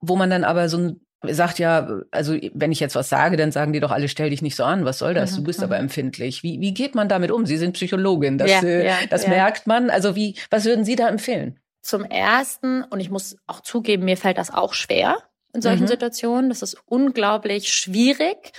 [0.00, 3.50] wo man dann aber so ein sagt ja, also wenn ich jetzt was sage, dann
[3.50, 5.34] sagen die doch alle, stell dich nicht so an, was soll das?
[5.34, 5.64] Du bist mhm.
[5.64, 6.44] aber empfindlich.
[6.44, 7.44] Wie, wie geht man damit um?
[7.44, 9.30] Sie sind Psychologin, das, ja, äh, ja, das ja.
[9.30, 9.90] merkt man.
[9.90, 11.58] Also wie, was würden Sie da empfehlen?
[11.88, 15.22] Zum ersten, und ich muss auch zugeben, mir fällt das auch schwer
[15.54, 15.88] in solchen mhm.
[15.88, 16.50] Situationen.
[16.50, 18.52] Das ist unglaublich schwierig,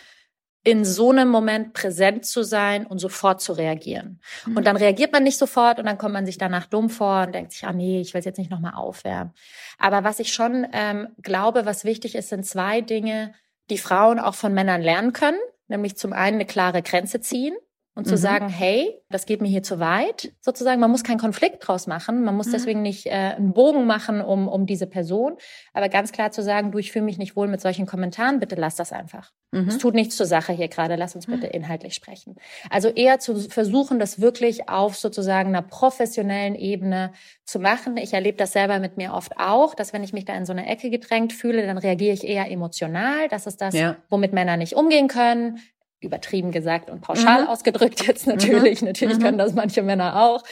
[0.64, 4.20] in so einem Moment präsent zu sein und sofort zu reagieren.
[4.48, 4.58] Mhm.
[4.58, 7.36] Und dann reagiert man nicht sofort und dann kommt man sich danach dumm vor und
[7.36, 9.32] denkt sich, ah nee, ich will es jetzt nicht nochmal aufwärmen.
[9.78, 13.36] Aber was ich schon ähm, glaube, was wichtig ist, sind zwei Dinge,
[13.70, 15.38] die Frauen auch von Männern lernen können.
[15.68, 17.56] Nämlich zum einen eine klare Grenze ziehen
[18.00, 18.18] und zu mhm.
[18.18, 20.80] sagen, hey, das geht mir hier zu weit, sozusagen.
[20.80, 22.24] Man muss keinen Konflikt draus machen.
[22.24, 22.52] Man muss mhm.
[22.54, 25.36] deswegen nicht äh, einen Bogen machen um, um diese Person.
[25.74, 28.56] Aber ganz klar zu sagen, du, ich fühle mich nicht wohl mit solchen Kommentaren, bitte
[28.56, 29.34] lass das einfach.
[29.52, 29.68] Mhm.
[29.68, 31.52] Es tut nichts zur Sache hier gerade, lass uns bitte mhm.
[31.52, 32.38] inhaltlich sprechen.
[32.70, 37.12] Also eher zu versuchen, das wirklich auf sozusagen einer professionellen Ebene
[37.44, 37.98] zu machen.
[37.98, 40.54] Ich erlebe das selber mit mir oft auch, dass wenn ich mich da in so
[40.54, 43.28] eine Ecke gedrängt fühle, dann reagiere ich eher emotional.
[43.28, 43.98] Das ist das, ja.
[44.10, 45.60] womit Männer nicht umgehen können
[46.02, 47.50] übertrieben gesagt und pauschal mhm.
[47.50, 48.82] ausgedrückt jetzt natürlich.
[48.82, 48.88] Mhm.
[48.88, 49.22] Natürlich mhm.
[49.22, 50.44] können das manche Männer auch.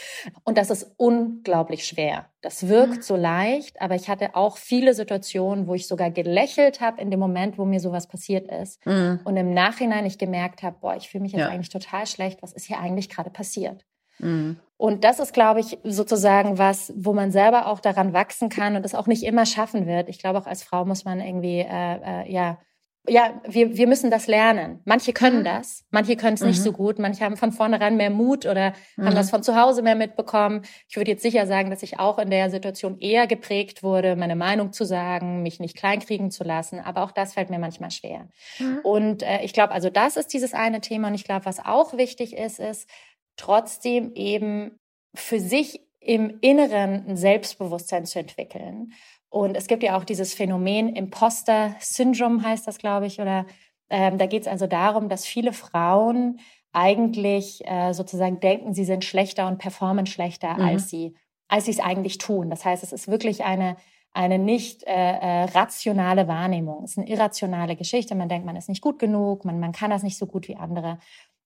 [0.44, 2.26] Und das ist unglaublich schwer.
[2.42, 3.02] Das wirkt mhm.
[3.02, 7.20] so leicht, aber ich hatte auch viele Situationen, wo ich sogar gelächelt habe in dem
[7.20, 8.86] Moment, wo mir sowas passiert ist.
[8.86, 9.22] Mhm.
[9.24, 11.50] Und im Nachhinein ich gemerkt habe, boah, ich fühle mich jetzt ja.
[11.50, 12.42] eigentlich total schlecht.
[12.42, 13.86] Was ist hier eigentlich gerade passiert?
[14.20, 14.58] Mhm.
[14.78, 18.86] Und das ist, glaube ich, sozusagen was, wo man selber auch daran wachsen kann und
[18.86, 20.08] es auch nicht immer schaffen wird.
[20.08, 22.60] Ich glaube, auch als Frau muss man irgendwie, äh, äh, ja,
[23.08, 24.82] ja, wir, wir müssen das lernen.
[24.86, 25.46] Manche können mhm.
[25.46, 26.64] das, manche können es nicht mhm.
[26.64, 29.06] so gut, manche haben von vornherein mehr Mut oder mhm.
[29.06, 30.64] haben das von zu Hause mehr mitbekommen.
[30.90, 34.36] Ich würde jetzt sicher sagen, dass ich auch in der Situation eher geprägt wurde, meine
[34.36, 38.28] Meinung zu sagen, mich nicht kleinkriegen zu lassen, aber auch das fällt mir manchmal schwer.
[38.60, 38.80] Mhm.
[38.84, 41.96] Und äh, ich glaube, also das ist dieses eine Thema und ich glaube, was auch
[41.96, 42.90] wichtig ist, ist
[43.38, 44.80] trotzdem eben
[45.14, 48.94] für sich im Inneren ein Selbstbewusstsein zu entwickeln
[49.30, 53.46] und es gibt ja auch dieses Phänomen Imposter-Syndrom heißt das, glaube ich, oder
[53.90, 56.40] ähm, da geht es also darum, dass viele Frauen
[56.72, 60.62] eigentlich äh, sozusagen denken, sie sind schlechter und performen schlechter, mhm.
[60.62, 61.16] als sie
[61.50, 62.50] als sie es eigentlich tun.
[62.50, 63.78] Das heißt, es ist wirklich eine
[64.14, 66.84] eine nicht äh, äh, rationale Wahrnehmung.
[66.84, 68.16] Es ist eine irrationale Geschichte.
[68.16, 70.56] Man denkt, man ist nicht gut genug, man, man kann das nicht so gut wie
[70.56, 70.98] andere.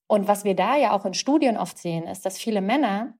[0.07, 3.13] Und was wir da ja auch in Studien oft sehen, ist, dass viele Männer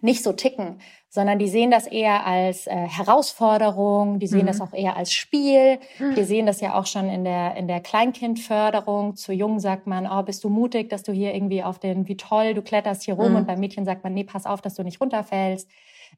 [0.00, 4.46] nicht so ticken, sondern die sehen das eher als äh, Herausforderung, die sehen mhm.
[4.46, 5.78] das auch eher als Spiel.
[5.98, 6.16] Mhm.
[6.16, 9.16] Wir sehen das ja auch schon in der, in der Kleinkindförderung.
[9.16, 12.16] Zu Jungen sagt man, oh, bist du mutig, dass du hier irgendwie auf den, wie
[12.16, 13.32] toll, du kletterst hier rum.
[13.32, 13.36] Mhm.
[13.38, 15.68] Und beim Mädchen sagt man, nee, pass auf, dass du nicht runterfällst.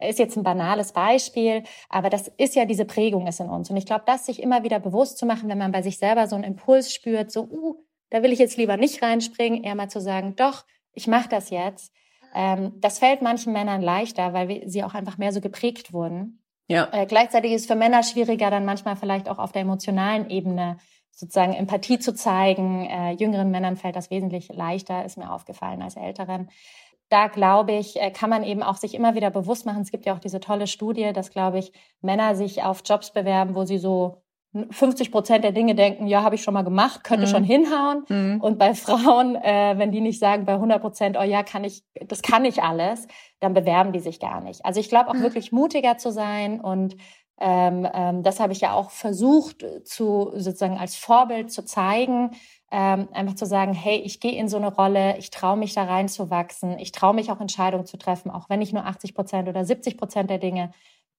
[0.00, 3.70] Ist jetzt ein banales Beispiel, aber das ist ja diese Prägung ist in uns.
[3.70, 6.26] Und ich glaube, das sich immer wieder bewusst zu machen, wenn man bei sich selber
[6.26, 7.76] so einen Impuls spürt, so, uh,
[8.10, 11.50] da will ich jetzt lieber nicht reinspringen, eher mal zu sagen, doch, ich mache das
[11.50, 11.92] jetzt
[12.34, 16.42] ähm, das fällt manchen Männern leichter, weil sie auch einfach mehr so geprägt wurden.
[16.68, 16.88] Ja.
[16.92, 20.78] Äh, gleichzeitig ist es für Männer schwieriger, dann manchmal vielleicht auch auf der emotionalen Ebene
[21.10, 22.86] sozusagen Empathie zu zeigen.
[22.86, 26.50] Äh, jüngeren Männern fällt das wesentlich leichter, ist mir aufgefallen als älteren.
[27.10, 29.82] Da glaube ich, äh, kann man eben auch sich immer wieder bewusst machen.
[29.82, 33.54] Es gibt ja auch diese tolle Studie, dass, glaube ich, Männer sich auf Jobs bewerben,
[33.54, 34.21] wo sie so
[34.70, 37.30] 50 Prozent der Dinge denken, ja, habe ich schon mal gemacht, könnte mhm.
[37.30, 38.04] schon hinhauen.
[38.08, 38.40] Mhm.
[38.40, 41.84] Und bei Frauen, äh, wenn die nicht sagen bei 100 Prozent, oh ja, kann ich,
[42.06, 43.08] das kann ich alles,
[43.40, 44.64] dann bewerben die sich gar nicht.
[44.64, 45.22] Also ich glaube auch mhm.
[45.22, 46.96] wirklich mutiger zu sein und
[47.40, 52.32] ähm, ähm, das habe ich ja auch versucht zu sozusagen als Vorbild zu zeigen,
[52.70, 55.84] ähm, einfach zu sagen, hey, ich gehe in so eine Rolle, ich traue mich da
[55.84, 59.64] reinzuwachsen, ich traue mich auch Entscheidungen zu treffen, auch wenn ich nur 80 Prozent oder
[59.64, 60.72] 70 Prozent der Dinge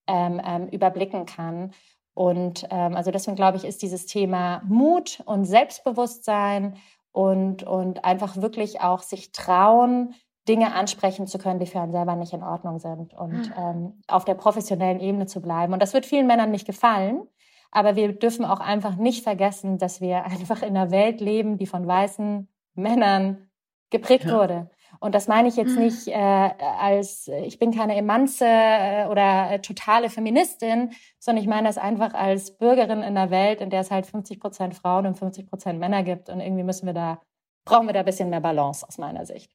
[0.06, 1.72] ähm, ähm, überblicken kann.
[2.14, 6.76] Und ähm, also deswegen glaube ich, ist dieses Thema Mut und Selbstbewusstsein
[7.12, 10.14] und, und einfach wirklich auch sich trauen,
[10.48, 13.54] Dinge ansprechen zu können, die für einen selber nicht in Ordnung sind und mhm.
[13.56, 15.72] ähm, auf der professionellen Ebene zu bleiben.
[15.72, 17.26] Und das wird vielen Männern nicht gefallen.
[17.70, 21.66] Aber wir dürfen auch einfach nicht vergessen, dass wir einfach in einer Welt leben, die
[21.66, 23.48] von weißen Männern
[23.90, 24.38] geprägt ja.
[24.38, 24.70] wurde.
[25.00, 25.82] Und das meine ich jetzt mhm.
[25.82, 31.66] nicht äh, als, ich bin keine Emanze äh, oder äh, totale Feministin, sondern ich meine
[31.66, 35.18] das einfach als Bürgerin in einer Welt, in der es halt 50 Prozent Frauen und
[35.18, 36.28] 50 Prozent Männer gibt.
[36.28, 37.20] Und irgendwie müssen wir da,
[37.64, 39.50] brauchen wir da ein bisschen mehr Balance aus meiner Sicht.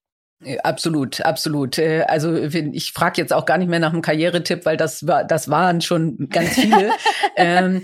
[0.63, 1.77] Absolut, absolut.
[1.77, 5.25] Äh, also ich frage jetzt auch gar nicht mehr nach einem Karrieretipp, weil das war,
[5.25, 6.91] das waren schon ganz viele.
[7.35, 7.83] ähm,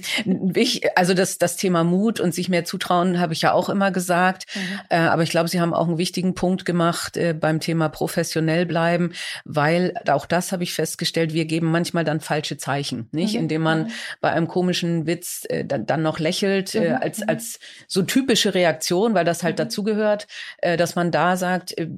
[0.54, 3.92] ich, also das, das Thema Mut und sich mehr zutrauen habe ich ja auch immer
[3.92, 4.46] gesagt.
[4.56, 4.80] Mhm.
[4.88, 8.66] Äh, aber ich glaube, Sie haben auch einen wichtigen Punkt gemacht äh, beim Thema professionell
[8.66, 9.12] bleiben,
[9.44, 11.34] weil auch das habe ich festgestellt.
[11.34, 13.42] Wir geben manchmal dann falsche Zeichen, nicht, mhm.
[13.42, 13.92] indem man mhm.
[14.22, 16.96] bei einem komischen Witz äh, dann, dann noch lächelt äh, mhm.
[17.02, 19.64] als als so typische Reaktion, weil das halt mhm.
[19.64, 20.28] dazugehört,
[20.60, 21.90] äh, dass man da sagt äh,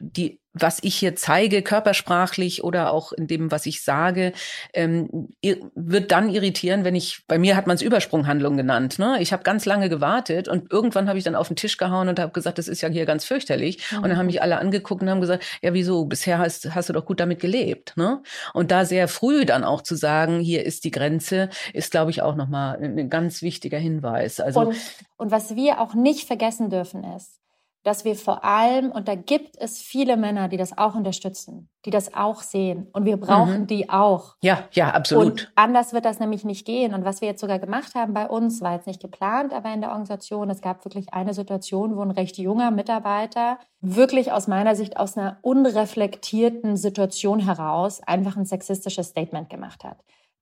[0.00, 4.32] die, was ich hier zeige, körpersprachlich oder auch in dem, was ich sage,
[4.72, 5.28] ähm,
[5.74, 8.98] wird dann irritieren, wenn ich, bei mir hat man es Übersprunghandlung genannt.
[8.98, 9.18] Ne?
[9.20, 12.18] Ich habe ganz lange gewartet und irgendwann habe ich dann auf den Tisch gehauen und
[12.18, 13.90] habe gesagt, das ist ja hier ganz fürchterlich.
[13.90, 13.98] Mhm.
[13.98, 16.92] Und dann haben mich alle angeguckt und haben gesagt, ja wieso, bisher hast, hast du
[16.92, 17.96] doch gut damit gelebt.
[17.96, 18.22] Ne?
[18.54, 22.22] Und da sehr früh dann auch zu sagen, hier ist die Grenze, ist, glaube ich,
[22.22, 24.40] auch nochmal ein ganz wichtiger Hinweis.
[24.40, 24.76] Also, und,
[25.16, 27.38] und was wir auch nicht vergessen dürfen ist,
[27.84, 31.90] dass wir vor allem, und da gibt es viele Männer, die das auch unterstützen, die
[31.90, 32.88] das auch sehen.
[32.92, 33.66] Und wir brauchen mhm.
[33.66, 34.36] die auch.
[34.42, 35.26] Ja, ja, absolut.
[35.26, 36.92] Und anders wird das nämlich nicht gehen.
[36.92, 39.80] Und was wir jetzt sogar gemacht haben bei uns, war jetzt nicht geplant, aber in
[39.80, 44.74] der Organisation, es gab wirklich eine Situation, wo ein recht junger Mitarbeiter wirklich aus meiner
[44.74, 49.98] Sicht aus einer unreflektierten Situation heraus einfach ein sexistisches Statement gemacht hat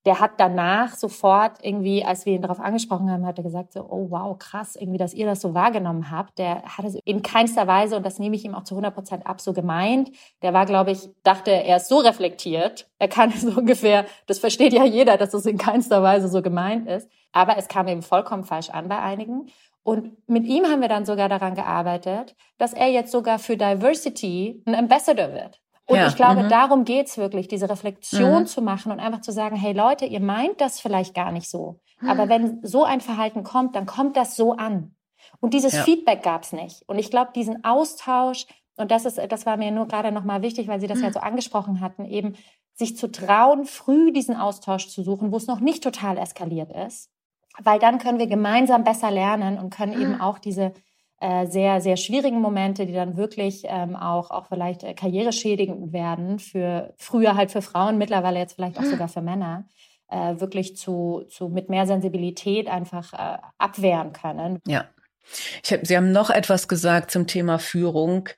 [0.07, 3.81] der hat danach sofort irgendwie, als wir ihn darauf angesprochen haben, hat er gesagt so,
[3.81, 6.39] oh wow, krass, irgendwie, dass ihr das so wahrgenommen habt.
[6.39, 9.27] Der hat es in keinster Weise, und das nehme ich ihm auch zu 100 Prozent
[9.27, 10.13] ab, so gemeint.
[10.43, 12.89] Der war, glaube ich, dachte, er ist so reflektiert.
[13.01, 16.87] Er kann so ungefähr, das versteht ja jeder, dass das in keinster Weise so gemeint
[16.87, 17.11] ist.
[17.33, 19.49] Aber es kam eben vollkommen falsch an bei einigen.
[19.83, 24.63] Und mit ihm haben wir dann sogar daran gearbeitet, dass er jetzt sogar für Diversity
[24.67, 25.61] ein Ambassador wird.
[25.87, 26.49] Und ja, ich glaube, mhm.
[26.49, 28.47] darum geht's wirklich, diese Reflexion mhm.
[28.47, 31.81] zu machen und einfach zu sagen, hey Leute, ihr meint das vielleicht gar nicht so.
[32.05, 32.31] Aber mhm.
[32.31, 34.97] wenn so ein Verhalten kommt, dann kommt das so an.
[35.41, 35.83] Und dieses ja.
[35.83, 36.83] Feedback gab's nicht.
[36.89, 38.47] Und ich glaube, diesen Austausch,
[38.77, 41.13] und das ist, das war mir nur gerade nochmal wichtig, weil Sie das ja mhm.
[41.13, 42.35] so angesprochen hatten, eben
[42.75, 47.11] sich zu trauen, früh diesen Austausch zu suchen, wo es noch nicht total eskaliert ist.
[47.59, 50.21] Weil dann können wir gemeinsam besser lernen und können eben mhm.
[50.21, 50.75] auch diese
[51.21, 56.39] äh, sehr, sehr schwierigen Momente, die dann wirklich ähm, auch, auch vielleicht äh, karriereschädigend werden,
[56.39, 58.91] für früher halt für Frauen, mittlerweile jetzt vielleicht auch hm.
[58.91, 59.67] sogar für Männer,
[60.09, 64.61] äh, wirklich zu, zu mit mehr Sensibilität einfach äh, abwehren können.
[64.67, 64.85] Ja.
[65.65, 68.29] Ich hab, Sie haben noch etwas gesagt zum Thema Führung.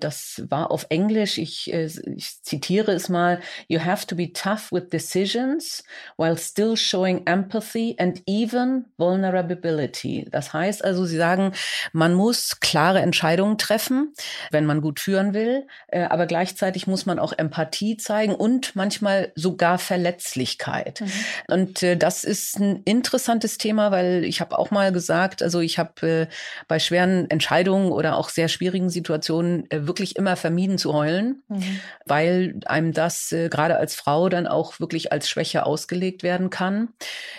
[0.00, 1.38] Das war auf Englisch.
[1.38, 3.40] Ich, äh, ich zitiere es mal.
[3.68, 5.84] You have to be tough with decisions
[6.16, 10.26] while still showing empathy and even vulnerability.
[10.30, 11.52] Das heißt also, Sie sagen,
[11.92, 14.14] man muss klare Entscheidungen treffen,
[14.50, 15.66] wenn man gut führen will.
[15.88, 21.00] Äh, aber gleichzeitig muss man auch Empathie zeigen und manchmal sogar Verletzlichkeit.
[21.00, 21.12] Mhm.
[21.48, 25.78] Und äh, das ist ein interessantes Thema, weil ich habe auch mal gesagt, also ich
[25.78, 26.28] habe
[26.68, 31.80] bei schweren Entscheidungen oder auch sehr schwierigen Situationen wirklich immer vermieden zu heulen, mhm.
[32.06, 36.90] weil einem das äh, gerade als Frau dann auch wirklich als Schwäche ausgelegt werden kann.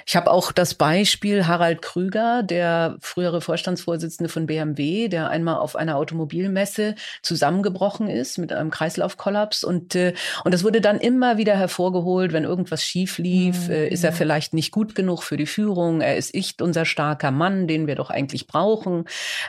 [0.05, 5.77] Ich habe auch das Beispiel Harald Krüger, der frühere Vorstandsvorsitzende von BMW, der einmal auf
[5.77, 11.55] einer Automobilmesse zusammengebrochen ist mit einem Kreislaufkollaps und äh, und das wurde dann immer wieder
[11.55, 13.73] hervorgeholt, wenn irgendwas schief lief, mhm.
[13.73, 17.31] äh, ist er vielleicht nicht gut genug für die Führung, er ist nicht unser starker
[17.31, 19.05] Mann, den wir doch eigentlich brauchen.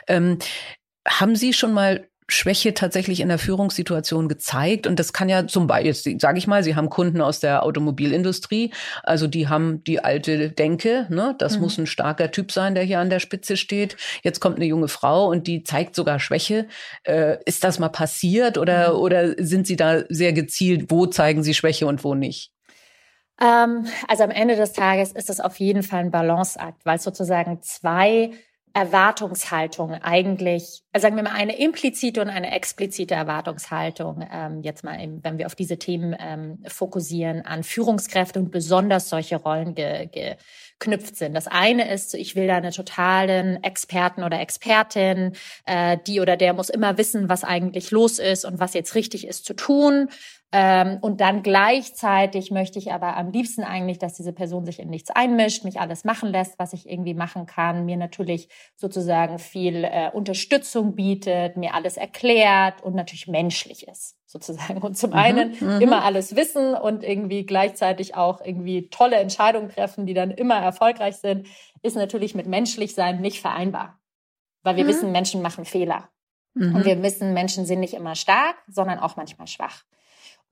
[0.07, 0.39] Ähm,
[1.05, 4.87] haben Sie schon mal Schwäche tatsächlich in der Führungssituation gezeigt.
[4.87, 7.63] Und das kann ja zum Beispiel, jetzt sage ich mal, Sie haben Kunden aus der
[7.63, 8.71] Automobilindustrie,
[9.03, 11.35] also die haben die alte Denke, ne?
[11.37, 11.61] das mhm.
[11.61, 13.97] muss ein starker Typ sein, der hier an der Spitze steht.
[14.23, 16.67] Jetzt kommt eine junge Frau und die zeigt sogar Schwäche.
[17.03, 18.99] Äh, ist das mal passiert oder, mhm.
[18.99, 22.51] oder sind Sie da sehr gezielt, wo zeigen Sie Schwäche und wo nicht?
[23.41, 27.03] Ähm, also am Ende des Tages ist es auf jeden Fall ein Balanceakt, weil es
[27.03, 28.31] sozusagen zwei
[28.75, 34.99] Erwartungshaltung eigentlich, also sagen wir mal eine implizite und eine explizite Erwartungshaltung, ähm, jetzt mal,
[34.99, 40.07] eben, wenn wir auf diese Themen ähm, fokussieren, an Führungskräfte und besonders solche Rollen ge,
[40.79, 41.35] geknüpft sind.
[41.35, 45.33] Das eine ist, ich will da eine totalen Experten oder Expertin,
[45.65, 49.27] äh, die oder der muss immer wissen, was eigentlich los ist und was jetzt richtig
[49.27, 50.09] ist zu tun.
[50.55, 54.87] Ähm, und dann gleichzeitig möchte ich aber am liebsten eigentlich, dass diese Person sich in
[54.91, 59.83] nichts einmischt, mich alles machen lässt, was ich irgendwie machen kann, mir natürlich sozusagen viel
[59.83, 64.79] äh, Unterstützung bietet, mir alles erklärt und natürlich menschlich ist sozusagen.
[64.83, 69.69] Und zum mhm, einen mhm, immer alles wissen und irgendwie gleichzeitig auch irgendwie tolle Entscheidungen
[69.69, 71.47] treffen, die dann immer erfolgreich sind,
[71.81, 73.99] ist natürlich mit menschlich sein nicht vereinbar.
[74.61, 74.89] Weil wir mhm.
[74.89, 76.09] wissen, Menschen machen Fehler.
[76.53, 76.75] Mhm.
[76.75, 79.83] Und wir wissen, Menschen sind nicht immer stark, sondern auch manchmal schwach.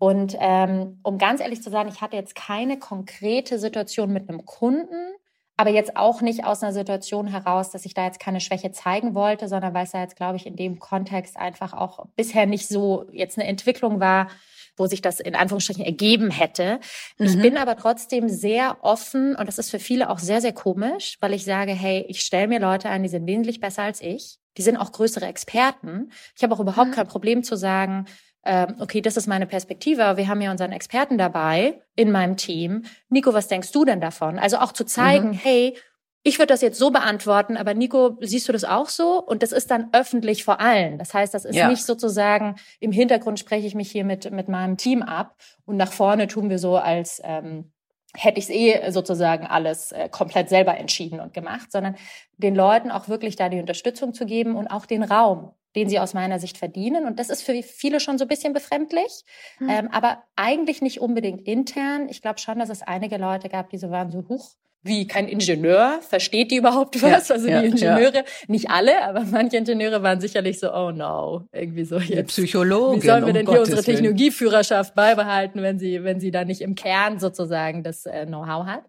[0.01, 4.45] Und ähm, um ganz ehrlich zu sein, ich hatte jetzt keine konkrete Situation mit einem
[4.45, 5.13] Kunden,
[5.57, 9.13] aber jetzt auch nicht aus einer Situation heraus, dass ich da jetzt keine Schwäche zeigen
[9.13, 12.67] wollte, sondern weil es ja jetzt, glaube ich, in dem Kontext einfach auch bisher nicht
[12.67, 14.29] so jetzt eine Entwicklung war,
[14.75, 16.79] wo sich das in Anführungsstrichen ergeben hätte.
[17.19, 17.25] Mhm.
[17.27, 21.17] Ich bin aber trotzdem sehr offen und das ist für viele auch sehr, sehr komisch,
[21.19, 24.39] weil ich sage, hey, ich stelle mir Leute ein, die sind wesentlich besser als ich.
[24.57, 26.11] Die sind auch größere Experten.
[26.35, 26.95] Ich habe auch überhaupt mhm.
[26.95, 28.07] kein Problem zu sagen,
[28.43, 32.85] okay, das ist meine Perspektive, aber wir haben ja unseren Experten dabei in meinem Team.
[33.09, 34.39] Nico, was denkst du denn davon?
[34.39, 35.33] Also auch zu zeigen, mhm.
[35.33, 35.77] hey,
[36.23, 39.19] ich würde das jetzt so beantworten, aber Nico, siehst du das auch so?
[39.23, 40.99] Und das ist dann öffentlich vor allen.
[40.99, 41.67] Das heißt, das ist ja.
[41.67, 45.35] nicht sozusagen im Hintergrund spreche ich mich hier mit mit meinem Team ab
[45.65, 47.71] und nach vorne tun wir so als ähm,
[48.13, 51.95] hätte ich es eh sozusagen alles äh, komplett selber entschieden und gemacht, sondern
[52.37, 55.99] den Leuten auch wirklich da die Unterstützung zu geben und auch den Raum, den sie
[55.99, 57.05] aus meiner Sicht verdienen.
[57.05, 59.23] Und das ist für viele schon so ein bisschen befremdlich,
[59.59, 59.69] mhm.
[59.69, 62.07] ähm, aber eigentlich nicht unbedingt intern.
[62.09, 65.27] Ich glaube schon, dass es einige Leute gab, die so waren, so hoch, wie kein
[65.27, 67.27] Ingenieur, versteht die überhaupt was?
[67.27, 68.23] Ja, also ja, die Ingenieure, ja.
[68.47, 72.29] nicht alle, aber manche Ingenieure waren sicherlich so, oh no, irgendwie so jetzt.
[72.29, 73.01] Psychologen.
[73.01, 76.61] Wie sollen wir denn um hier unsere Technologieführerschaft beibehalten, wenn sie, wenn sie da nicht
[76.61, 78.85] im Kern sozusagen das äh, Know-how hat?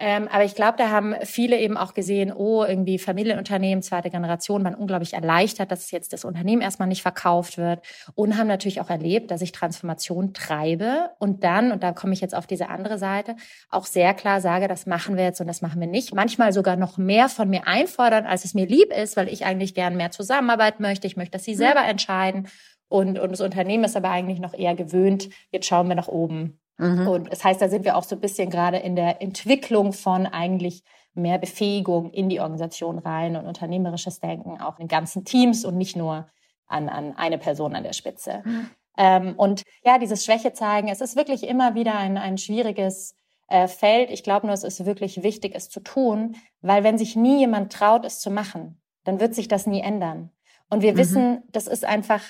[0.00, 4.62] Ähm, aber ich glaube, da haben viele eben auch gesehen, oh, irgendwie Familienunternehmen, zweite Generation,
[4.62, 7.80] waren unglaublich erleichtert, dass jetzt das Unternehmen erstmal nicht verkauft wird
[8.14, 12.20] und haben natürlich auch erlebt, dass ich Transformation treibe und dann, und da komme ich
[12.20, 13.34] jetzt auf diese andere Seite,
[13.70, 16.14] auch sehr klar sage, das machen wir jetzt und das machen wir nicht.
[16.14, 19.74] Manchmal sogar noch mehr von mir einfordern, als es mir lieb ist, weil ich eigentlich
[19.74, 21.08] gern mehr Zusammenarbeit möchte.
[21.08, 22.46] Ich möchte, dass sie selber entscheiden.
[22.88, 26.58] Und, und das Unternehmen ist aber eigentlich noch eher gewöhnt, jetzt schauen wir nach oben
[26.78, 27.06] Mhm.
[27.08, 30.26] Und das heißt, da sind wir auch so ein bisschen gerade in der Entwicklung von
[30.26, 30.82] eigentlich
[31.14, 35.96] mehr Befähigung in die Organisation rein und unternehmerisches Denken auch in ganzen Teams und nicht
[35.96, 36.28] nur
[36.66, 38.42] an, an eine Person an der Spitze.
[38.44, 38.70] Mhm.
[38.96, 43.14] Ähm, und ja, dieses Schwäche zeigen, es ist wirklich immer wieder ein, ein schwieriges
[43.48, 44.10] äh, Feld.
[44.10, 47.72] Ich glaube nur, es ist wirklich wichtig, es zu tun, weil wenn sich nie jemand
[47.72, 50.30] traut, es zu machen, dann wird sich das nie ändern.
[50.68, 50.98] Und wir mhm.
[50.98, 52.22] wissen, das ist einfach,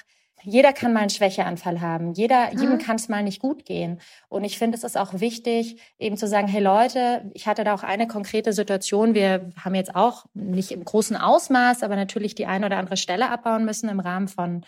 [0.43, 2.12] jeder kann mal einen Schwächeanfall haben.
[2.12, 2.61] Jeder, mhm.
[2.61, 4.01] jedem kann es mal nicht gut gehen.
[4.28, 7.74] Und ich finde, es ist auch wichtig, eben zu sagen, hey Leute, ich hatte da
[7.74, 9.14] auch eine konkrete Situation.
[9.14, 13.30] Wir haben jetzt auch nicht im großen Ausmaß, aber natürlich die eine oder andere Stelle
[13.30, 14.64] abbauen müssen im Rahmen von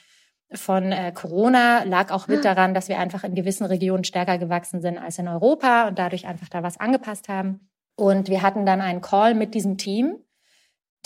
[0.52, 4.80] von äh, Corona lag auch mit daran, dass wir einfach in gewissen Regionen stärker gewachsen
[4.80, 7.68] sind als in Europa und dadurch einfach da was angepasst haben.
[7.94, 10.16] Und wir hatten dann einen Call mit diesem Team,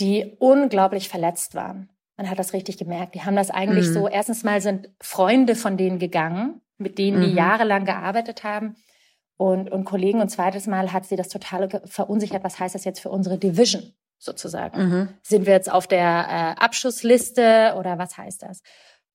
[0.00, 1.90] die unglaublich verletzt waren.
[2.16, 3.14] Man hat das richtig gemerkt.
[3.14, 3.92] Die haben das eigentlich mhm.
[3.92, 7.36] so, erstens mal sind Freunde von denen gegangen, mit denen die mhm.
[7.36, 8.76] jahrelang gearbeitet haben.
[9.36, 10.20] Und, und Kollegen.
[10.20, 12.44] Und zweites Mal hat sie das total verunsichert.
[12.44, 14.80] Was heißt das jetzt für unsere Division sozusagen?
[14.80, 15.08] Mhm.
[15.22, 18.62] Sind wir jetzt auf der äh, Abschussliste oder was heißt das?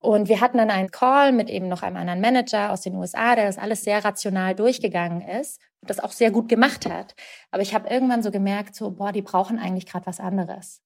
[0.01, 3.35] Und wir hatten dann einen Call mit eben noch einem anderen Manager aus den USA,
[3.35, 7.15] der das alles sehr rational durchgegangen ist und das auch sehr gut gemacht hat.
[7.51, 10.81] Aber ich habe irgendwann so gemerkt, so, boah, die brauchen eigentlich gerade was anderes.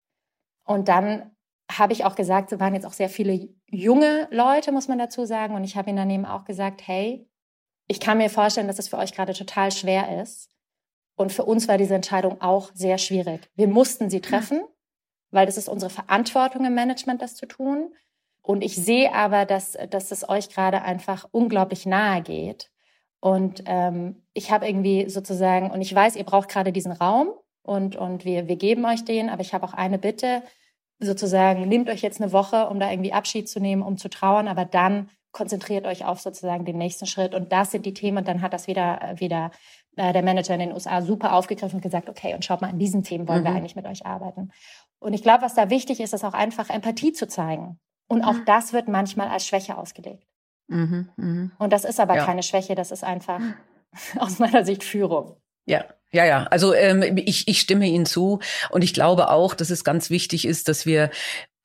[0.65, 1.31] Und dann
[1.71, 5.25] habe ich auch gesagt, es waren jetzt auch sehr viele junge Leute, muss man dazu
[5.25, 5.55] sagen.
[5.55, 7.27] Und ich habe ihnen dann eben auch gesagt, hey,
[7.87, 10.49] ich kann mir vorstellen, dass es für euch gerade total schwer ist.
[11.15, 13.49] Und für uns war diese Entscheidung auch sehr schwierig.
[13.55, 14.61] Wir mussten sie treffen,
[15.31, 17.93] weil das ist unsere Verantwortung im Management, das zu tun.
[18.41, 22.71] Und ich sehe aber, dass, dass es euch gerade einfach unglaublich nahe geht.
[23.19, 27.29] Und ähm, ich habe irgendwie sozusagen, und ich weiß, ihr braucht gerade diesen Raum
[27.61, 30.43] und, und wir, wir geben euch den, aber ich habe auch eine Bitte,
[31.03, 34.47] sozusagen, nehmt euch jetzt eine Woche, um da irgendwie Abschied zu nehmen, um zu trauern,
[34.47, 37.35] aber dann konzentriert euch auf sozusagen den nächsten Schritt.
[37.35, 38.19] Und das sind die Themen.
[38.19, 39.51] Und dann hat das wieder, äh, wieder
[39.97, 42.79] äh, der Manager in den USA super aufgegriffen und gesagt, okay, und schaut mal, an
[42.79, 43.45] diesen Themen wollen mhm.
[43.45, 44.51] wir eigentlich mit euch arbeiten.
[44.99, 47.79] Und ich glaube, was da wichtig ist, ist auch einfach Empathie zu zeigen.
[48.07, 48.45] Und auch mhm.
[48.45, 50.25] das wird manchmal als Schwäche ausgelegt.
[50.67, 51.51] Mhm, mh.
[51.57, 52.25] Und das ist aber ja.
[52.25, 53.41] keine Schwäche, das ist einfach
[54.19, 55.35] aus meiner Sicht Führung.
[55.65, 56.43] Ja, ja, ja.
[56.43, 58.39] Also ähm, ich, ich stimme Ihnen zu
[58.69, 61.09] und ich glaube auch, dass es ganz wichtig ist, dass wir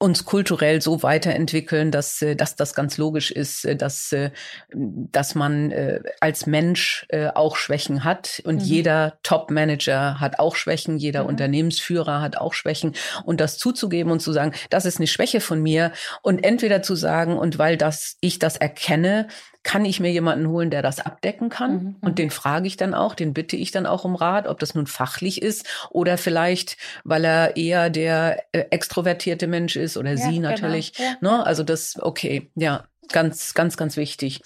[0.01, 4.31] uns kulturell so weiterentwickeln, dass, äh, dass das ganz logisch ist, äh, dass, äh,
[4.73, 5.73] dass man
[6.21, 8.61] als Mensch auch Schwächen hat und mhm.
[8.61, 11.31] jeder Top-Manager hat auch Schwächen, jeder mhm.
[11.31, 12.95] Unternehmensführer hat auch Schwächen
[13.25, 15.93] und das zuzugeben und zu sagen, das ist eine Schwäche von mir
[16.23, 19.29] und entweder zu sagen und weil das ich das erkenne,
[19.69, 21.73] kann ich mir jemanden holen, der das abdecken kann?
[21.73, 21.97] Mhm.
[22.01, 22.15] Und mhm.
[22.15, 24.87] den frage ich dann auch, den bitte ich dann auch um Rat, ob das nun
[24.87, 30.37] fachlich ist oder vielleicht, weil er eher der äh, extrovertierte Mensch ist oder ja, sie
[30.37, 30.49] genau.
[30.49, 30.95] natürlich.
[30.95, 31.09] Genau.
[31.11, 31.17] Ja.
[31.21, 31.47] Ne?
[31.47, 34.41] Also das, okay, ja, ganz, ganz, ganz wichtig.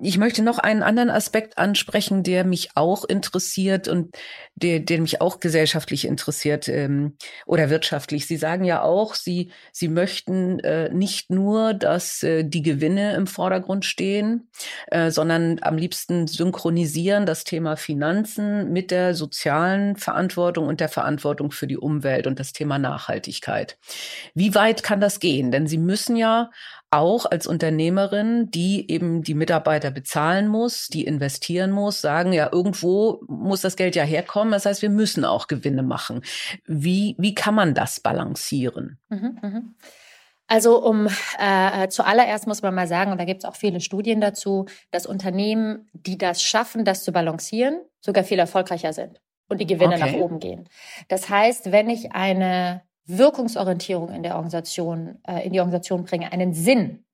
[0.00, 4.16] Ich möchte noch einen anderen Aspekt ansprechen, der mich auch interessiert und
[4.54, 7.16] der, der mich auch gesellschaftlich interessiert ähm,
[7.46, 8.26] oder wirtschaftlich.
[8.26, 13.26] Sie sagen ja auch, Sie, Sie möchten äh, nicht nur, dass äh, die Gewinne im
[13.26, 14.48] Vordergrund stehen,
[14.86, 21.50] äh, sondern am liebsten synchronisieren das Thema Finanzen mit der sozialen Verantwortung und der Verantwortung
[21.50, 23.78] für die Umwelt und das Thema Nachhaltigkeit.
[24.34, 25.50] Wie weit kann das gehen?
[25.50, 26.50] Denn Sie müssen ja
[26.92, 33.22] auch als Unternehmerin, die eben die Mitarbeiter bezahlen muss, die investieren muss, sagen, ja, irgendwo
[33.26, 34.52] muss das Geld ja herkommen.
[34.52, 36.22] Das heißt, wir müssen auch Gewinne machen.
[36.66, 38.98] Wie, wie kann man das balancieren?
[39.08, 39.74] Mhm, mhm.
[40.48, 44.20] Also um äh, zuallererst muss man mal sagen, und da gibt es auch viele Studien
[44.20, 49.66] dazu, dass Unternehmen, die das schaffen, das zu balancieren, sogar viel erfolgreicher sind und die
[49.66, 50.12] Gewinne okay.
[50.12, 50.68] nach oben gehen.
[51.08, 56.54] Das heißt, wenn ich eine Wirkungsorientierung in der Organisation, äh, in die Organisation bringe, einen
[56.54, 57.04] Sinn.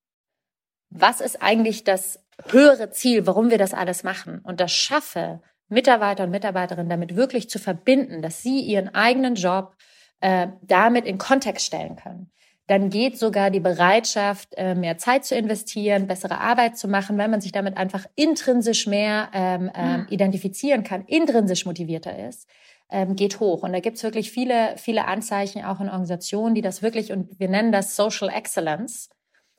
[0.91, 4.41] Was ist eigentlich das höhere Ziel, warum wir das alles machen?
[4.43, 9.75] Und das schaffe, Mitarbeiter und Mitarbeiterinnen damit wirklich zu verbinden, dass sie ihren eigenen Job
[10.21, 12.31] äh, damit in Kontext stellen können.
[12.67, 17.29] Dann geht sogar die Bereitschaft, äh, mehr Zeit zu investieren, bessere Arbeit zu machen, weil
[17.29, 22.47] man sich damit einfach intrinsisch mehr ähm, ähm, identifizieren kann, intrinsisch motivierter ist
[22.91, 23.63] ähm, geht hoch.
[23.63, 27.49] Und da gibt's wirklich viele, viele Anzeichen auch in Organisationen, die das wirklich, und wir
[27.49, 29.09] nennen das Social Excellence,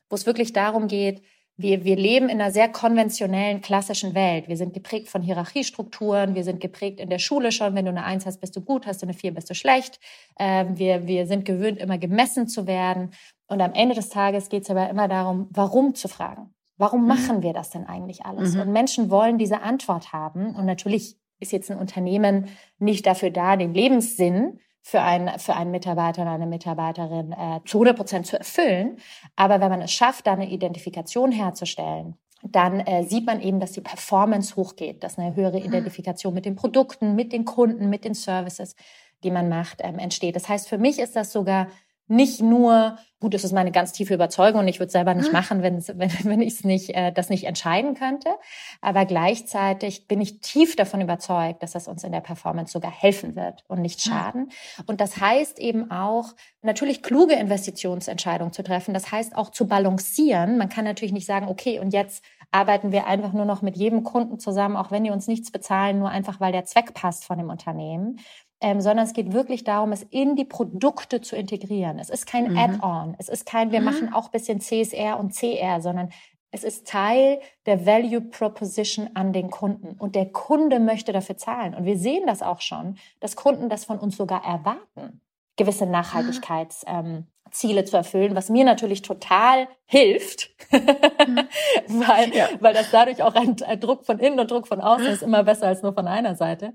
[0.09, 1.21] wo es wirklich darum geht,
[1.61, 4.47] wir, wir leben in einer sehr konventionellen, klassischen Welt.
[4.47, 8.05] Wir sind geprägt von Hierarchiestrukturen, wir sind geprägt in der Schule schon, wenn du eine
[8.05, 9.99] Eins hast, bist du gut, hast du eine Vier, bist du schlecht.
[10.39, 13.11] Ähm, wir, wir sind gewöhnt, immer gemessen zu werden.
[13.47, 16.53] Und am Ende des Tages geht es aber immer darum, warum zu fragen.
[16.77, 17.07] Warum mhm.
[17.07, 18.55] machen wir das denn eigentlich alles?
[18.55, 18.61] Mhm.
[18.61, 20.55] Und Menschen wollen diese Antwort haben.
[20.55, 25.71] Und natürlich ist jetzt ein Unternehmen nicht dafür da, den Lebenssinn für einen, für einen
[25.71, 28.97] Mitarbeiter oder eine Mitarbeiterin äh, zu 100 Prozent zu erfüllen.
[29.35, 33.73] Aber wenn man es schafft, da eine Identifikation herzustellen, dann äh, sieht man eben, dass
[33.73, 38.13] die Performance hochgeht, dass eine höhere Identifikation mit den Produkten, mit den Kunden, mit den
[38.13, 38.75] Services,
[39.23, 40.35] die man macht, ähm, entsteht.
[40.35, 41.67] Das heißt, für mich ist das sogar
[42.09, 45.29] nicht nur, gut, das ist meine ganz tiefe Überzeugung und ich würde es selber nicht
[45.29, 45.33] ah.
[45.33, 48.29] machen, wenn, wenn, wenn ich es nicht, äh, das nicht entscheiden könnte.
[48.81, 53.35] Aber gleichzeitig bin ich tief davon überzeugt, dass das uns in der Performance sogar helfen
[53.35, 54.09] wird und nicht ah.
[54.09, 54.49] schaden.
[54.87, 56.33] Und das heißt eben auch,
[56.63, 58.93] natürlich kluge Investitionsentscheidungen zu treffen.
[58.93, 60.57] Das heißt auch zu balancieren.
[60.57, 64.03] Man kann natürlich nicht sagen, okay, und jetzt arbeiten wir einfach nur noch mit jedem
[64.03, 67.37] Kunden zusammen, auch wenn die uns nichts bezahlen, nur einfach, weil der Zweck passt von
[67.37, 68.19] dem Unternehmen
[68.61, 71.99] ähm, sondern es geht wirklich darum, es in die Produkte zu integrieren.
[71.99, 72.57] Es ist kein mhm.
[72.57, 73.85] Add-on, es ist kein, wir mhm.
[73.85, 76.09] machen auch bisschen CSR und CR, sondern
[76.51, 81.75] es ist Teil der Value Proposition an den Kunden und der Kunde möchte dafür zahlen.
[81.75, 85.21] Und wir sehen das auch schon, dass Kunden das von uns sogar erwarten,
[85.59, 85.89] gewisse ah.
[85.89, 91.39] Nachhaltigkeits, ähm, zu erfüllen, was mir natürlich total hilft, mhm.
[91.87, 92.47] weil, ja.
[92.59, 95.43] weil das dadurch auch ein, ein, Druck von innen und Druck von außen ist immer
[95.43, 96.73] besser als nur von einer Seite.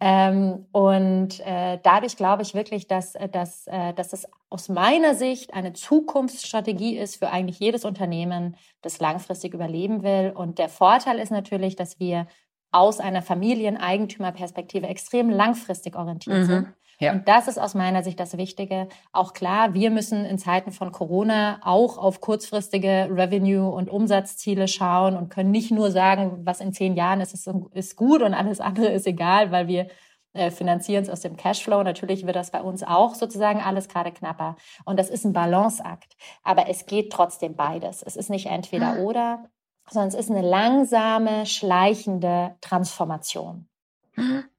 [0.00, 5.14] Ähm, und äh, dadurch glaube ich wirklich, dass, äh, dass, äh, dass es aus meiner
[5.14, 10.32] Sicht eine Zukunftsstrategie ist für eigentlich jedes Unternehmen, das langfristig überleben will.
[10.34, 12.26] Und der Vorteil ist natürlich, dass wir
[12.70, 16.44] aus einer Familieneigentümerperspektive extrem langfristig orientiert mhm.
[16.44, 17.12] sind ja.
[17.12, 18.88] Und das ist aus meiner Sicht das Wichtige.
[19.12, 25.16] Auch klar, wir müssen in Zeiten von Corona auch auf kurzfristige Revenue- und Umsatzziele schauen
[25.16, 28.58] und können nicht nur sagen, was in zehn Jahren ist, ist, ist gut und alles
[28.60, 29.86] andere ist egal, weil wir
[30.32, 31.82] äh, finanzieren es aus dem Cashflow.
[31.84, 34.56] Natürlich wird das bei uns auch sozusagen alles gerade knapper.
[34.84, 36.16] Und das ist ein Balanceakt.
[36.42, 38.02] Aber es geht trotzdem beides.
[38.02, 39.02] Es ist nicht entweder ah.
[39.02, 39.50] oder,
[39.88, 43.68] sondern es ist eine langsame, schleichende Transformation.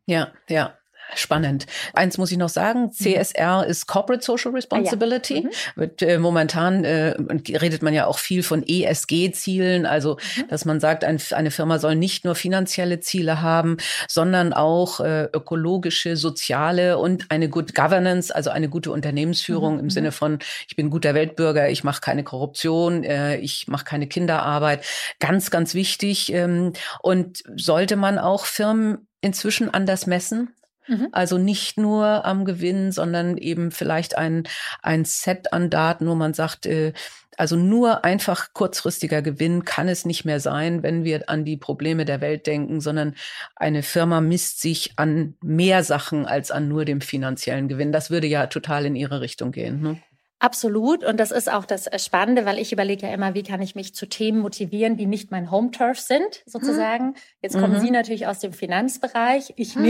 [0.05, 0.78] Ja, ja.
[1.15, 1.65] Spannend.
[1.93, 2.91] Eins muss ich noch sagen, mhm.
[2.91, 5.37] CSR ist Corporate Social Responsibility.
[5.37, 5.43] Ah, ja.
[5.43, 5.79] mhm.
[5.81, 7.15] Wird, äh, momentan äh,
[7.49, 10.47] redet man ja auch viel von ESG-Zielen, also mhm.
[10.49, 15.25] dass man sagt, ein, eine Firma soll nicht nur finanzielle Ziele haben, sondern auch äh,
[15.33, 19.79] ökologische, soziale und eine Good Governance, also eine gute Unternehmensführung mhm.
[19.79, 24.07] im Sinne von, ich bin guter Weltbürger, ich mache keine Korruption, äh, ich mache keine
[24.07, 24.85] Kinderarbeit.
[25.19, 26.31] Ganz, ganz wichtig.
[26.33, 30.53] Ähm, und sollte man auch Firmen inzwischen anders messen?
[30.89, 31.07] Mhm.
[31.11, 34.43] Also nicht nur am Gewinn, sondern eben vielleicht ein,
[34.81, 36.93] ein Set an Daten, wo man sagt, äh,
[37.37, 42.03] also nur einfach kurzfristiger Gewinn kann es nicht mehr sein, wenn wir an die Probleme
[42.03, 43.15] der Welt denken, sondern
[43.55, 47.93] eine Firma misst sich an mehr Sachen als an nur dem finanziellen Gewinn.
[47.93, 49.81] Das würde ja total in ihre Richtung gehen.
[49.81, 50.01] Ne?
[50.39, 51.05] Absolut.
[51.05, 53.95] Und das ist auch das Spannende, weil ich überlege ja immer, wie kann ich mich
[53.95, 57.15] zu Themen motivieren, die nicht mein Home-Turf sind, sozusagen.
[57.41, 57.81] Jetzt kommen mhm.
[57.81, 59.83] Sie natürlich aus dem Finanzbereich, ich mhm.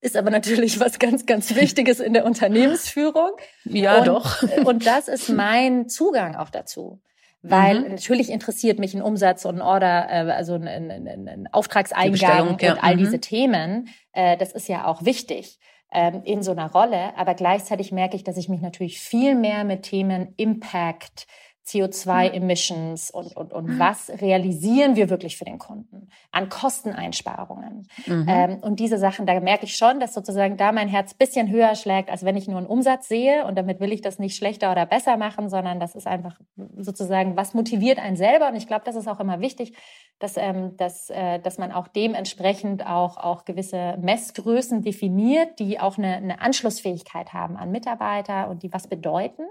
[0.00, 3.30] Ist aber natürlich was ganz, ganz Wichtiges in der Unternehmensführung.
[3.64, 4.42] Ja, und, doch.
[4.64, 7.00] Und das ist mein Zugang auch dazu.
[7.42, 7.90] weil mhm.
[7.90, 12.48] natürlich interessiert mich ein Umsatz und ein Order, äh, also ein, ein, ein, ein Auftragseingang
[12.48, 12.76] und ja.
[12.80, 12.98] all mhm.
[12.98, 13.88] diese Themen.
[14.12, 15.58] Äh, das ist ja auch wichtig
[15.92, 17.16] ähm, in so einer Rolle.
[17.16, 21.26] Aber gleichzeitig merke ich, dass ich mich natürlich viel mehr mit Themen Impact,
[21.68, 23.78] CO2-Emissions und, und, und mhm.
[23.78, 27.86] was realisieren wir wirklich für den Kunden an Kosteneinsparungen.
[28.06, 28.26] Mhm.
[28.28, 31.74] Ähm, und diese Sachen, da merke ich schon, dass sozusagen da mein Herz bisschen höher
[31.74, 33.44] schlägt, als wenn ich nur einen Umsatz sehe.
[33.44, 36.40] Und damit will ich das nicht schlechter oder besser machen, sondern das ist einfach
[36.76, 38.48] sozusagen, was motiviert einen selber.
[38.48, 39.74] Und ich glaube, das ist auch immer wichtig,
[40.18, 45.98] dass, ähm, dass, äh, dass man auch dementsprechend auch, auch gewisse Messgrößen definiert, die auch
[45.98, 49.42] eine, eine Anschlussfähigkeit haben an Mitarbeiter und die was bedeuten.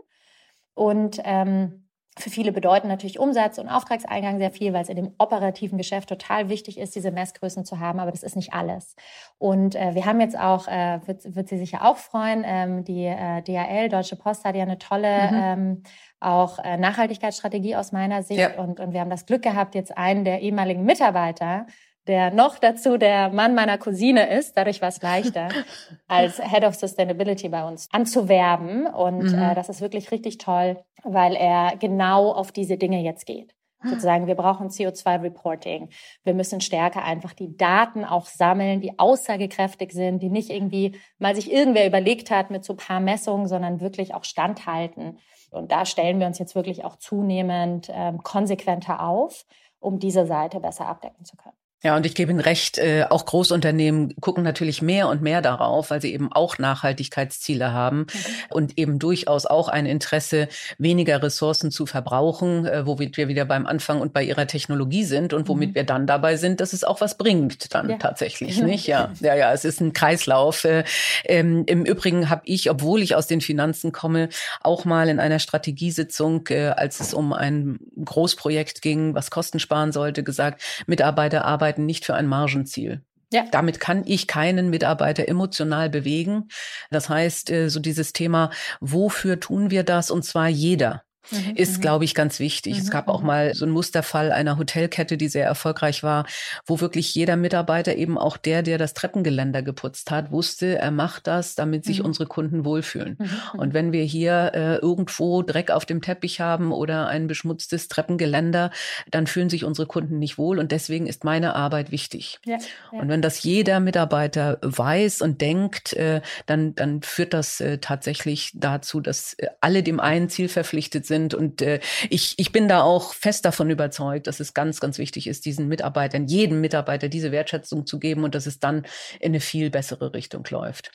[0.73, 1.86] Und ähm,
[2.19, 6.09] für viele bedeuten natürlich Umsatz und Auftragseingang sehr viel, weil es in dem operativen Geschäft
[6.09, 8.95] total wichtig ist, diese Messgrößen zu haben, aber das ist nicht alles.
[9.37, 13.05] Und äh, wir haben jetzt auch, äh, wird, wird sie sicher auch freuen, ähm, die
[13.05, 15.37] äh, DHL, Deutsche Post hat ja eine tolle mhm.
[15.41, 15.83] ähm,
[16.19, 18.39] auch äh, Nachhaltigkeitsstrategie aus meiner Sicht.
[18.39, 18.57] Ja.
[18.57, 21.67] Und, und wir haben das Glück gehabt, jetzt einen der ehemaligen Mitarbeiter
[22.07, 24.55] der noch dazu der Mann meiner Cousine ist.
[24.57, 25.49] Dadurch war es leichter,
[26.07, 28.87] als Head of Sustainability bei uns anzuwerben.
[28.87, 29.39] Und mhm.
[29.39, 33.53] äh, das ist wirklich richtig toll, weil er genau auf diese Dinge jetzt geht.
[33.83, 35.89] Sozusagen, wir brauchen CO2-Reporting.
[36.23, 41.35] Wir müssen stärker einfach die Daten auch sammeln, die aussagekräftig sind, die nicht irgendwie mal
[41.35, 45.19] sich irgendwer überlegt hat mit so paar Messungen, sondern wirklich auch standhalten.
[45.51, 49.45] Und da stellen wir uns jetzt wirklich auch zunehmend ähm, konsequenter auf,
[49.79, 51.55] um diese Seite besser abdecken zu können.
[51.83, 55.91] Ja, und ich gebe Ihnen recht, äh, auch Großunternehmen gucken natürlich mehr und mehr darauf,
[55.91, 58.05] weil sie eben auch Nachhaltigkeitsziele haben mhm.
[58.49, 60.47] und eben durchaus auch ein Interesse,
[60.79, 65.33] weniger Ressourcen zu verbrauchen, äh, womit wir wieder beim Anfang und bei ihrer Technologie sind
[65.33, 65.75] und womit mhm.
[65.75, 67.97] wir dann dabei sind, dass es auch was bringt dann ja.
[67.97, 68.87] tatsächlich, nicht?
[68.87, 70.63] Ja, ja, ja, es ist ein Kreislauf.
[70.63, 70.83] Äh,
[71.25, 74.29] ähm, Im Übrigen habe ich, obwohl ich aus den Finanzen komme,
[74.61, 79.91] auch mal in einer Strategiesitzung, äh, als es um ein Großprojekt ging, was Kosten sparen
[79.91, 83.01] sollte, gesagt, Mitarbeiter arbeiten arbeiten nicht für ein Margenziel.
[83.31, 83.45] Ja.
[83.51, 86.47] Damit kann ich keinen Mitarbeiter emotional bewegen.
[86.91, 90.11] Das heißt, äh, so dieses Thema, wofür tun wir das?
[90.11, 91.03] Und zwar jeder.
[91.31, 91.81] Mhm, ist, mhm.
[91.81, 92.75] glaube ich, ganz wichtig.
[92.75, 92.81] Mhm.
[92.81, 93.27] Es gab auch mhm.
[93.27, 96.25] mal so einen Musterfall einer Hotelkette, die sehr erfolgreich war,
[96.65, 101.27] wo wirklich jeder Mitarbeiter, eben auch der, der das Treppengeländer geputzt hat, wusste, er macht
[101.27, 102.05] das, damit sich mhm.
[102.05, 103.17] unsere Kunden wohlfühlen.
[103.19, 103.59] Mhm.
[103.59, 108.71] Und wenn wir hier äh, irgendwo Dreck auf dem Teppich haben oder ein beschmutztes Treppengeländer,
[109.11, 110.59] dann fühlen sich unsere Kunden nicht wohl.
[110.59, 112.39] Und deswegen ist meine Arbeit wichtig.
[112.45, 112.57] Ja,
[112.91, 112.99] ja.
[112.99, 118.51] Und wenn das jeder Mitarbeiter weiß und denkt, äh, dann, dann führt das äh, tatsächlich
[118.55, 121.33] dazu, dass äh, alle dem einen Ziel verpflichtet sind, sind.
[121.33, 125.27] Und äh, ich, ich bin da auch fest davon überzeugt, dass es ganz, ganz wichtig
[125.27, 128.85] ist, diesen Mitarbeitern, jedem Mitarbeiter diese Wertschätzung zu geben und dass es dann
[129.19, 130.91] in eine viel bessere Richtung läuft.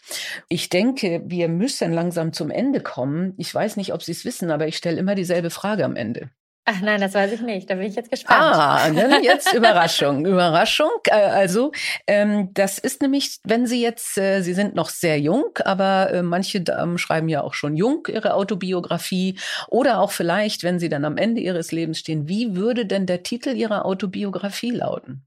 [0.49, 3.35] Ich denke, wir müssen langsam zum Ende kommen.
[3.37, 6.31] Ich weiß nicht, ob Sie es wissen, aber ich stelle immer dieselbe Frage am Ende.
[6.65, 7.69] Ach nein, das weiß ich nicht.
[7.69, 8.41] Da bin ich jetzt gespannt.
[8.41, 9.21] Ah, ne?
[9.23, 10.93] jetzt Überraschung, Überraschung.
[11.07, 11.73] Äh, also
[12.07, 16.23] ähm, das ist nämlich, wenn Sie jetzt, äh, Sie sind noch sehr jung, aber äh,
[16.23, 19.39] manche Damen schreiben ja auch schon jung ihre Autobiografie
[19.69, 23.25] oder auch vielleicht, wenn Sie dann am Ende Ihres Lebens stehen, wie würde denn der
[23.25, 25.27] Titel Ihrer Autobiografie lauten?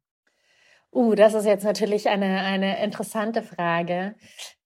[0.94, 4.16] Uh, das ist jetzt natürlich eine, eine interessante Frage.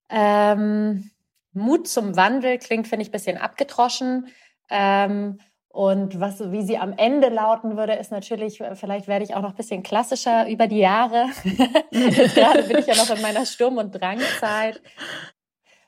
[0.08, 1.10] Ähm,
[1.52, 4.28] Mut zum Wandel klingt, finde ich, ein bisschen abgetroschen.
[4.70, 5.40] Ähm,
[5.72, 9.50] und was, wie sie am Ende lauten würde, ist natürlich, vielleicht werde ich auch noch
[9.50, 11.26] ein bisschen klassischer über die Jahre.
[11.92, 14.82] Gerade bin ich ja noch in meiner Sturm- und Drangzeit.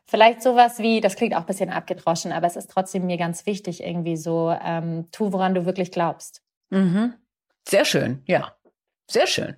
[0.07, 3.45] Vielleicht sowas wie, das klingt auch ein bisschen abgedroschen, aber es ist trotzdem mir ganz
[3.45, 6.43] wichtig, irgendwie so, ähm, tu, woran du wirklich glaubst.
[6.71, 7.15] Mhm.
[7.67, 8.55] Sehr schön, ja.
[9.13, 9.57] Sehr schön.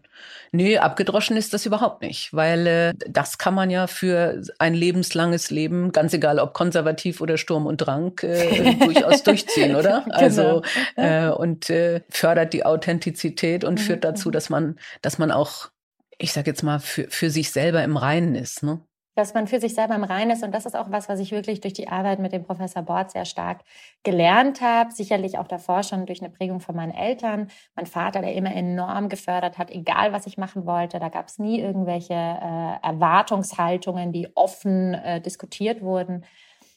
[0.50, 5.50] Nee, abgedroschen ist das überhaupt nicht, weil äh, das kann man ja für ein lebenslanges
[5.50, 10.02] Leben, ganz egal ob konservativ oder Sturm und Drang, äh, durchaus durchziehen, oder?
[10.04, 10.16] Genau.
[10.16, 10.62] Also
[10.96, 13.84] äh, und äh, fördert die Authentizität und mhm.
[13.84, 14.32] führt dazu, mhm.
[14.32, 15.70] dass man, dass man auch,
[16.18, 18.64] ich sag jetzt mal, für, für sich selber im Reinen ist.
[18.64, 18.80] Ne?
[19.14, 20.42] Dass man für sich selber im Reinen ist.
[20.42, 23.12] Und das ist auch was, was ich wirklich durch die Arbeit mit dem Professor Bort
[23.12, 23.60] sehr stark
[24.02, 24.90] gelernt habe.
[24.90, 27.48] Sicherlich auch davor schon durch eine Prägung von meinen Eltern.
[27.76, 30.98] Mein Vater, der immer enorm gefördert hat, egal was ich machen wollte.
[30.98, 36.24] Da gab es nie irgendwelche äh, Erwartungshaltungen, die offen äh, diskutiert wurden.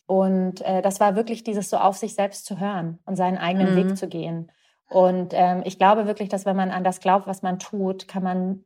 [0.06, 3.74] Und äh, das war wirklich dieses so auf sich selbst zu hören und seinen eigenen
[3.74, 3.76] mhm.
[3.76, 4.52] Weg zu gehen.
[4.90, 8.24] Und ähm, ich glaube wirklich, dass wenn man an das glaubt, was man tut, kann
[8.24, 8.64] man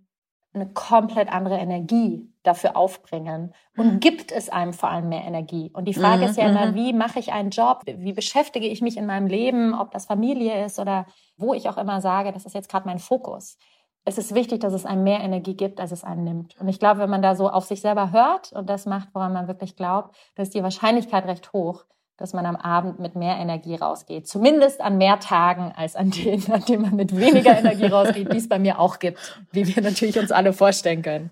[0.53, 3.99] eine komplett andere Energie dafür aufbringen und mhm.
[3.99, 5.71] gibt es einem vor allem mehr Energie.
[5.73, 6.75] Und die Frage mhm, ist ja immer, mhm.
[6.75, 7.83] wie mache ich einen Job?
[7.85, 11.05] Wie beschäftige ich mich in meinem Leben, ob das Familie ist oder
[11.37, 13.57] wo ich auch immer sage, das ist jetzt gerade mein Fokus.
[14.03, 16.59] Es ist wichtig, dass es einem mehr Energie gibt, als es einem nimmt.
[16.59, 19.31] Und ich glaube, wenn man da so auf sich selber hört und das macht, woran
[19.31, 21.85] man wirklich glaubt, dann ist die Wahrscheinlichkeit recht hoch,
[22.21, 24.27] dass man am Abend mit mehr Energie rausgeht.
[24.27, 28.37] Zumindest an mehr Tagen als an denen, an denen man mit weniger Energie rausgeht, wie
[28.37, 29.17] es bei mir auch gibt,
[29.51, 31.31] wie wir natürlich uns alle vorstellen können.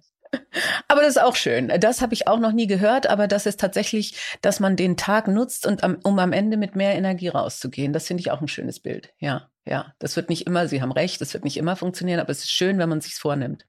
[0.88, 1.72] Aber das ist auch schön.
[1.80, 5.28] Das habe ich auch noch nie gehört, aber das ist tatsächlich, dass man den Tag
[5.28, 7.94] nutzt und am, um am Ende mit mehr Energie rauszugehen.
[7.94, 9.14] Das finde ich auch ein schönes Bild.
[9.20, 9.94] Ja, ja.
[10.00, 12.52] Das wird nicht immer, Sie haben recht, das wird nicht immer funktionieren, aber es ist
[12.52, 13.66] schön, wenn man sich's vornimmt.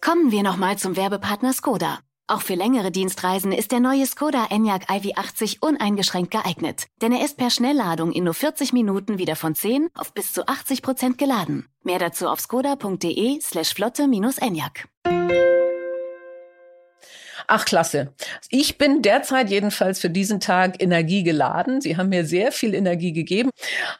[0.00, 1.98] Kommen wir nochmal zum Werbepartner Skoda.
[2.28, 7.36] Auch für längere Dienstreisen ist der neue Skoda Enyaq iV80 uneingeschränkt geeignet, denn er ist
[7.36, 11.68] per Schnellladung in nur 40 Minuten wieder von 10 auf bis zu 80 Prozent geladen.
[11.84, 14.88] Mehr dazu auf skoda.de slash flotte-enyaq.
[17.48, 18.12] Ach, klasse.
[18.50, 21.80] Ich bin derzeit jedenfalls für diesen Tag energiegeladen.
[21.80, 23.50] Sie haben mir sehr viel Energie gegeben.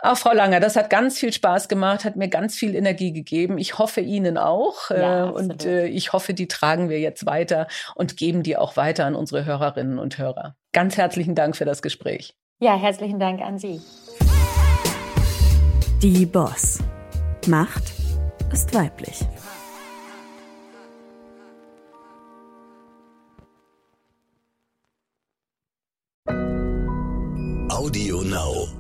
[0.00, 3.58] Ach, Frau Langer, das hat ganz viel Spaß gemacht, hat mir ganz viel Energie gegeben.
[3.58, 4.90] Ich hoffe Ihnen auch.
[4.90, 8.76] Ja, äh, und äh, ich hoffe, die tragen wir jetzt weiter und geben die auch
[8.76, 10.56] weiter an unsere Hörerinnen und Hörer.
[10.72, 12.34] Ganz herzlichen Dank für das Gespräch.
[12.58, 13.80] Ja, herzlichen Dank an Sie.
[16.02, 16.78] Die Boss.
[17.46, 17.92] Macht
[18.52, 19.20] ist weiblich.
[27.76, 28.75] Audio Now.